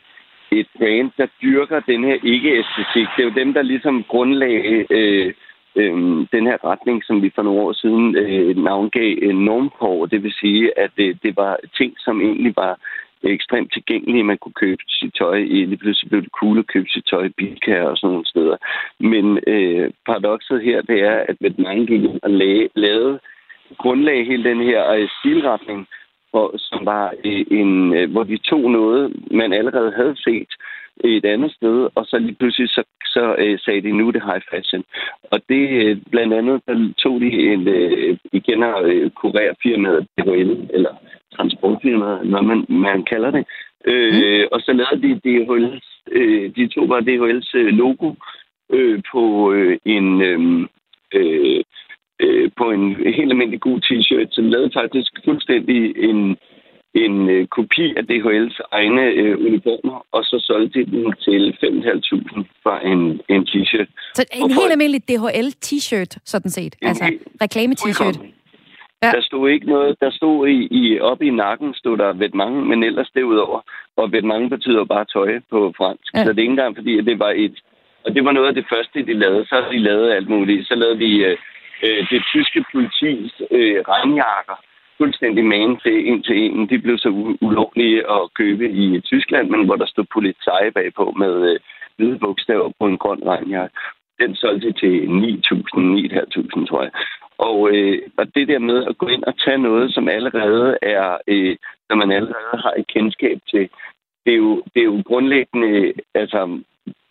[0.53, 3.09] et brand, der dyrker den her ikke-æstetik.
[3.17, 5.33] Det er jo dem, der ligesom grundlag øh,
[5.77, 5.97] øh,
[6.35, 10.07] den her retning, som vi for nogle år siden øh, navngav øh, normkår.
[10.07, 12.79] Det vil sige, at det, det var ting, som egentlig var
[13.23, 14.25] ekstremt tilgængelige.
[14.25, 17.25] Man kunne købe sit tøj i, lige pludselig blev det cool at købe sit tøj
[17.25, 18.57] i Bilka og sådan nogle steder.
[19.01, 23.19] Men øh, paradokset her, det er, at med mange gik og lage, lavede
[23.79, 25.87] grundlag hele den her øh, stilretning,
[26.35, 30.53] hvor, som var øh, en, øh, hvor de tog noget, man allerede havde set
[31.05, 34.29] et andet sted, og så lige pludselig så, så øh, sagde de, nu er det
[34.31, 34.85] high fashion.
[35.33, 40.07] Og det øh, blandt andet, der tog de en, øh, igen at øh, kurere firmaet
[40.19, 40.93] DHL, eller
[41.37, 43.45] transportfirmaet, hvad man, man kalder det.
[43.85, 44.49] Øh, mm.
[44.53, 47.51] Og så lavede de DHL's, øh, de tog bare DHL's
[47.83, 48.15] logo
[48.73, 50.23] øh, på øh, en...
[50.23, 50.69] Øh,
[51.15, 51.65] øh,
[52.21, 56.37] øh, på en helt almindelig god t-shirt, så lavede faktisk fuldstændig en,
[56.95, 62.45] en øh, kopi af DHL's egne øh, uniformer, og så solgte de den til 5.500
[62.63, 63.89] for en, en t-shirt.
[64.15, 66.77] Så en helt almindelig DHL t-shirt, sådan set.
[66.83, 67.05] Altså
[67.43, 68.19] reklame-t-shirt.
[69.03, 69.11] Ja.
[69.11, 72.65] Der stod ikke noget, der stod i, i oppe i nakken, stod der ved mange,
[72.65, 73.61] men ellers derudover.
[73.97, 76.15] Og ved mange betyder bare tøj på fransk.
[76.15, 76.25] Ja.
[76.25, 77.57] Så det er ikke engang, fordi det var et...
[78.05, 79.47] Og det var noget af det første, de lavede.
[79.47, 80.69] Så de lavet alt muligt.
[80.69, 81.37] Så lavede de øh,
[81.85, 84.59] øh, det tyske politis øh, regnjakker
[84.99, 86.69] fuldstændig man til en til en.
[86.69, 87.09] De blev så
[87.41, 91.61] ulovlige at købe i Tyskland, men hvor der stod politi bagpå med øh,
[91.97, 93.77] hvide bogstaver på en grøn regnjakke.
[94.21, 95.09] Den solgte til 9.000,
[96.57, 96.93] 9.500, tror jeg.
[97.39, 101.19] Og, øh, og det der med at gå ind og tage noget, som allerede er,
[101.27, 101.57] øh,
[101.91, 103.69] som man allerede har et kendskab til,
[104.27, 106.61] det er jo, det er jo grundlæggende, altså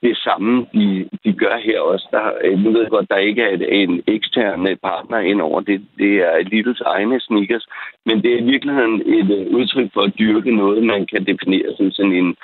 [0.05, 2.07] det samme, de, de gør her også.
[2.11, 5.77] Der, øh, nu ved jeg godt, der ikke er en ekstern partner ind over det.
[5.97, 7.65] Det er Littles egne sneakers.
[8.05, 11.69] Men det er i virkeligheden et øh, udtryk for at dyrke noget, man kan definere
[11.77, 12.35] som sådan en,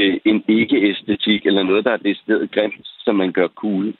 [0.00, 3.94] øh, en ikke-æstetik, eller noget, der er decideret grimt, som man gør cool.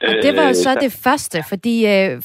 [0.00, 1.74] Og det var jo så det første, fordi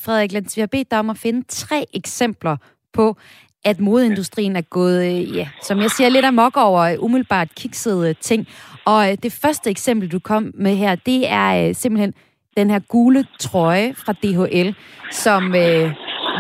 [0.04, 2.58] Frederik Lenz, vi har bedt dig om at finde tre eksempler
[2.94, 3.16] på,
[3.66, 8.48] at modeindustrien er gået, ja, som jeg siger, lidt amok over umiddelbart kiksede ting.
[8.86, 12.14] Og øh, det første eksempel, du kom med her, det er øh, simpelthen
[12.58, 14.76] den her gule trøje fra DHL,
[15.12, 15.92] som øh,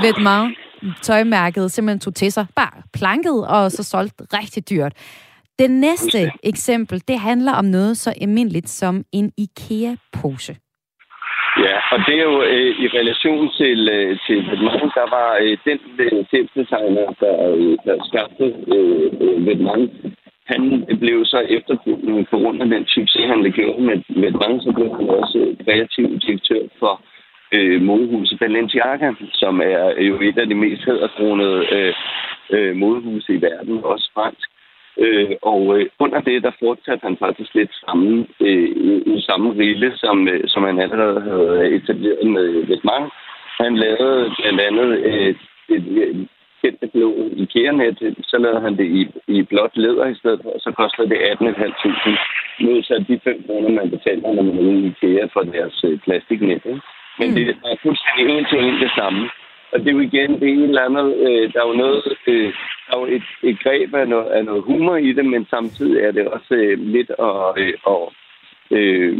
[0.02, 0.60] Vetements
[1.02, 4.94] tøjmærket simpelthen tog til sig, bare planket og så solgt rigtig dyrt.
[5.60, 10.56] Det næste eksempel, det handler om noget så almindeligt som en IKEA-pose.
[11.66, 15.58] Ja, og det er jo øh, i relation til, øh, til Vetements, der var øh,
[15.66, 16.26] den øh,
[16.56, 19.94] designer, der, øh, der skabte øh, øh, Vetements,
[20.46, 24.72] han blev så efterfølgende, på grund af den succes, han gjorde med, med drenge, så
[24.72, 27.02] blev han også kreativ direktør for
[27.52, 31.94] øh, modehuset Balenciaga, som er øh, jo et af de mest hæderkronede øh,
[32.50, 34.50] øh, modehuse i verden, også fransk.
[34.98, 38.70] Øh, og øh, under det, der fortsatte han faktisk lidt samme, øh,
[39.16, 43.10] i samme rille, som, øh, som han allerede havde etableret med mange
[43.62, 45.36] Han lavede blandt andet øh,
[45.70, 46.28] et, et,
[46.64, 47.08] kendte blå
[47.44, 48.00] IKEA-net,
[48.30, 51.18] så lavede han det i, i blåt læder i stedet for, og så koster det
[51.18, 56.00] 18.500 modsat de 5 kroner, man betaler, når man er i IKEA for deres øh,
[56.06, 56.62] plastiknet.
[56.66, 56.82] Ikke?
[57.20, 57.36] Men mm.
[57.36, 59.30] det er fuldstændig en til en det samme.
[59.72, 62.04] Og det er jo igen, det er en eller andet, øh, der er jo noget,
[62.28, 62.54] øh,
[62.86, 65.98] der er jo et, et greb af noget, af noget humor i det, men samtidig
[66.04, 68.02] er det også øh, lidt at, øh, at
[68.72, 69.12] øh,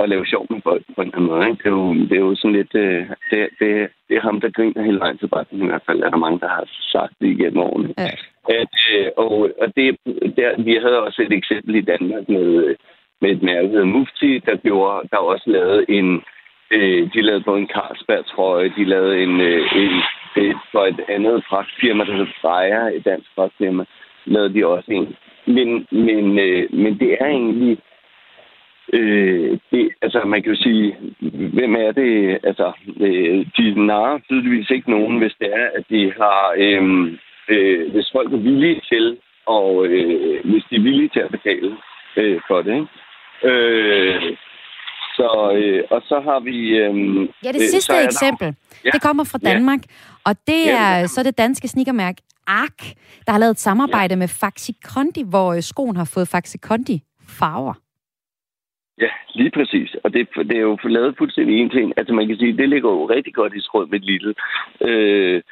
[0.00, 1.48] at lave sjov med folk på en eller anden måde.
[1.48, 1.62] Ikke?
[1.62, 2.74] Det, er jo, det er jo sådan lidt...
[2.74, 6.00] Øh, det, det, det er ham, der griner hele vejen til bare i hvert fald
[6.02, 7.94] er der mange, der har sagt det igennem årene.
[7.98, 8.10] Ja.
[8.60, 9.96] At, øh, og og det,
[10.36, 12.74] der, vi havde også et eksempel i Danmark med,
[13.20, 16.22] med et mærke, der Mufti, der, gjorde, der også lavede en...
[16.70, 19.92] Øh, de lavede både en Carlsberg-trøje, de lavede en, øh, en,
[20.36, 23.84] et, for et andet fragtfirma, der hedder Freja, et dansk fragtfirma,
[24.24, 25.16] lavede de også en.
[25.46, 27.78] Men, men, øh, men det er egentlig
[28.92, 30.96] Øh, det, altså, man kan jo sige,
[31.54, 32.38] hvem er det?
[32.42, 36.54] Altså, øh, de narer tydeligvis ikke nogen, hvis det er, at de har...
[36.58, 37.12] Øh,
[37.48, 39.16] øh, hvis folk er villige til,
[39.46, 41.76] og øh, hvis de er villige til at betale
[42.16, 42.88] øh, for det, ikke?
[43.54, 44.36] Øh,
[45.16, 46.56] så, øh, og så har vi...
[46.82, 48.90] Øh, ja, det sidste øh, eksempel, ja.
[48.90, 50.30] det kommer fra Danmark, ja.
[50.30, 51.06] og det er ja.
[51.06, 52.82] så det danske sneakermærke ARK,
[53.26, 54.18] der har lavet et samarbejde ja.
[54.18, 57.74] med Faxi Kondi, hvor skoen har fået Faxi Kondi farver.
[59.00, 59.96] Ja, lige præcis.
[60.04, 61.92] Og det, det er jo lavet fuldstændig en ting.
[61.96, 64.34] Altså man kan sige, det ligger jo rigtig godt i tråd med et lille
[64.80, 65.42] øh,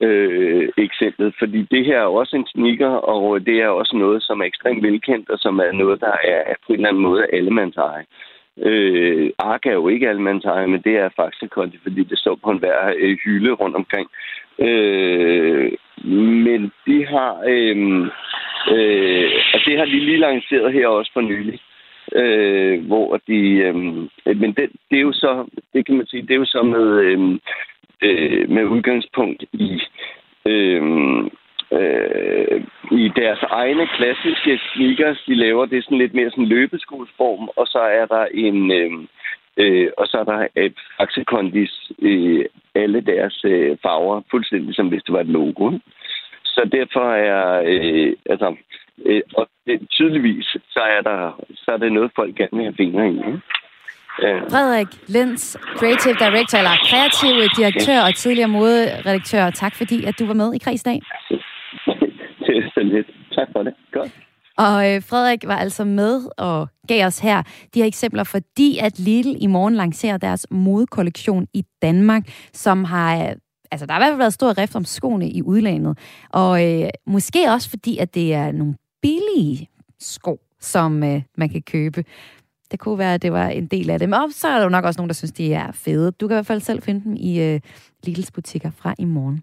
[0.00, 1.34] øh, eksempel.
[1.38, 4.82] Fordi det her er også en sneaker, og det er også noget, som er ekstremt
[4.82, 8.04] velkendt, og som er noget, der er på en eller anden måde allemandseje.
[8.62, 12.50] Øh, Ark er jo ikke allemandseje, men det er faktisk Conti, fordi det står på
[12.50, 14.08] en hver øh, hylde rundt omkring.
[14.58, 15.72] Øh,
[16.44, 17.42] men de har...
[17.48, 17.76] Øh,
[18.74, 21.60] øh, og det har de lige lanceret her også for nylig
[22.12, 23.38] øh, hvor de...
[23.38, 23.74] Øh,
[24.36, 27.00] men det, det er jo så, det kan man sige, det er jo så med,
[27.00, 27.40] øhm,
[28.02, 29.80] øh, med udgangspunkt i...
[30.46, 30.82] Øh,
[31.72, 37.66] øh, i deres egne klassiske sneakers, de laver det sådan lidt mere sådan løbeskodsform, og
[37.66, 38.92] så er der en, øh,
[39.58, 40.70] Øh, og så er der øh,
[41.52, 41.66] i
[42.02, 42.44] øh,
[42.74, 45.78] alle deres øh, farver, fuldstændig som hvis det var et logo.
[46.44, 48.56] Så derfor er, øh, altså,
[49.06, 52.74] øh, og det, tydeligvis, så er, der, så er det noget, folk gerne vil have
[52.76, 53.16] fingre i.
[53.16, 53.40] Ikke?
[54.24, 59.50] Øh, Frederik Lenz, Creative Director, eller kreativ direktør og tidligere moderedaktør.
[59.50, 61.00] Tak fordi, at du var med i Kredsdag.
[62.46, 63.06] det er så lidt.
[63.36, 63.74] Tak for det.
[63.92, 64.12] Godt.
[64.58, 67.42] Og øh, Frederik var altså med og gav os her
[67.74, 72.22] de her eksempler, fordi at Lidl i morgen lancerer deres modekollektion i Danmark,
[72.52, 73.26] som har...
[73.28, 73.32] øh,
[73.72, 75.98] Altså, der har i hvert fald været stor rift om skoene i udlandet.
[76.30, 79.68] Og øh, måske også fordi, at det er nogle billige
[79.98, 82.04] sko, som øh, man kan købe.
[82.70, 84.08] Det kunne være, at det var en del af det.
[84.08, 86.12] Men så er der jo nok også nogen, der synes, de er fede.
[86.12, 87.60] Du kan i hvert fald selv finde dem i øh,
[88.04, 89.42] Lidls butikker fra i morgen.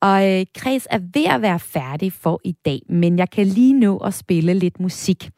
[0.00, 3.80] Og øh, Kreds er ved at være færdig for i dag, men jeg kan lige
[3.80, 5.30] nå at spille lidt musik.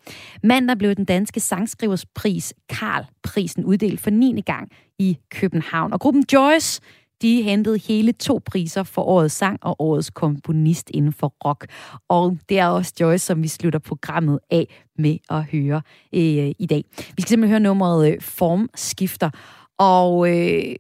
[0.42, 4.40] Mandag blev den danske sangskriverspris, Karl-prisen, uddelt for 9.
[4.40, 5.92] gang i København.
[5.92, 6.80] Og gruppen Joyce,
[7.22, 11.66] de hentede hele to priser for årets sang og årets komponist inden for rock.
[12.08, 15.82] Og det er også Joyce, som vi slutter programmet af med at høre
[16.14, 16.84] øh, i dag.
[16.96, 19.30] Vi skal simpelthen høre nummeret øh, Formskifter.
[19.78, 20.74] Og øh,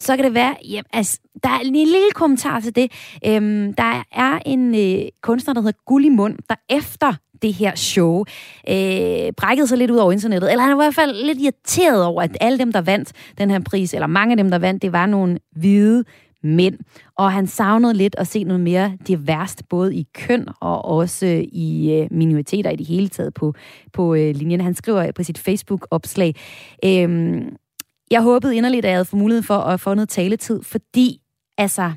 [0.00, 2.92] så kan det være, ja, altså, der er en lille kommentar til det.
[3.26, 8.24] Øhm, der er en øh, kunstner, der hedder Gulli Mund, der efter det her show
[8.68, 10.50] øh, brækkede sig lidt ud over internettet.
[10.50, 13.50] Eller han var i hvert fald lidt irriteret over, at alle dem, der vandt den
[13.50, 16.04] her pris, eller mange af dem, der vandt, det var nogle hvide
[16.42, 16.78] mænd.
[17.16, 21.44] Og han savnede lidt at se noget mere diverst, både i køn og også øh,
[21.52, 23.54] i øh, minoriteter i det hele taget på,
[23.92, 24.60] på øh, linjen.
[24.60, 26.34] Han skriver på sit Facebook-opslag,
[26.84, 27.42] øh,
[28.10, 31.20] jeg håbede inderligt, at jeg havde fået mulighed for at få noget taletid, fordi,
[31.58, 31.92] altså,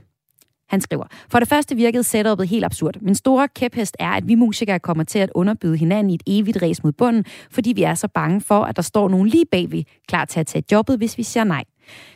[0.70, 2.98] han skriver, for det første virkede setupet helt absurd.
[3.02, 6.62] Min store kæphest er, at vi musikere kommer til at underbyde hinanden i et evigt
[6.62, 9.84] ræs mod bunden, fordi vi er så bange for, at der står nogen lige bagved,
[10.08, 11.64] klar til at tage jobbet, hvis vi siger nej.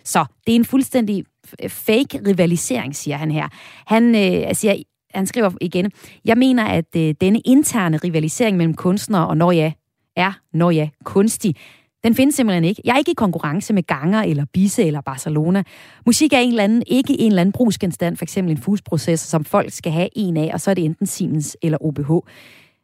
[0.04, 1.26] Så det er en fuldstændig
[1.68, 3.48] fake rivalisering, siger han her.
[3.86, 4.76] Han øh, siger,
[5.14, 5.92] han skriver igen,
[6.26, 9.72] jeg mener, at øh, denne interne rivalisering mellem kunstnere og når ja,
[10.16, 11.56] er, når ja, kunstig.
[12.04, 12.82] Den findes simpelthen ikke.
[12.86, 15.64] Jeg er ikke i konkurrence med Ganger eller Bisse eller Barcelona.
[16.06, 19.46] Musik er en eller anden, ikke en eller anden brugsgenstand, for eksempel en fusproces, som
[19.46, 22.12] folk skal have en af, og så er det enten Siemens eller OBH.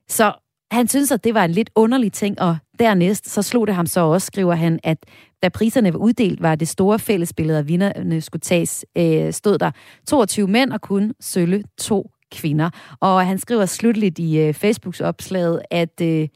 [0.07, 0.33] Så
[0.71, 3.85] han synes, at det var en lidt underlig ting, og dernæst så slog det ham
[3.85, 4.97] så også, skriver han, at
[5.43, 9.71] da priserne var uddelt, var det store fællesbillede af vinderne skulle tages, øh, stod der
[10.07, 12.69] 22 mænd og kun sølle to kvinder.
[12.99, 16.27] Og han skriver slutligt i øh, Facebooks opslaget, at øh,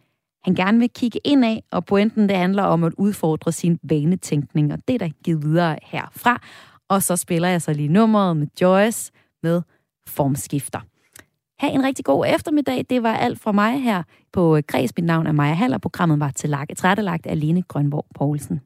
[0.44, 4.74] han gerne vil kigge ind af, og pointen det handler om at udfordre sin vanetænkning,
[4.74, 6.42] og det er der givet videre herfra.
[6.90, 9.12] Og så spiller jeg så lige nummeret med Joyce
[9.44, 9.62] med
[10.08, 10.80] formskifter.
[11.60, 12.86] Ha' en rigtig god eftermiddag.
[12.90, 14.92] Det var alt fra mig her på Græs.
[14.98, 15.78] Mit navn er Maja Haller.
[15.78, 18.62] Programmet var til tilrettelagt af Lene Grønborg Poulsen.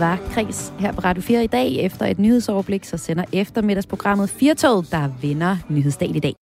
[0.00, 1.84] Det var Kris her på Radio 4 i dag.
[1.84, 6.34] Efter et nyhedsoverblik, så sender eftermiddagsprogrammet Firtoget, der vinder nyhedsdagen i dag.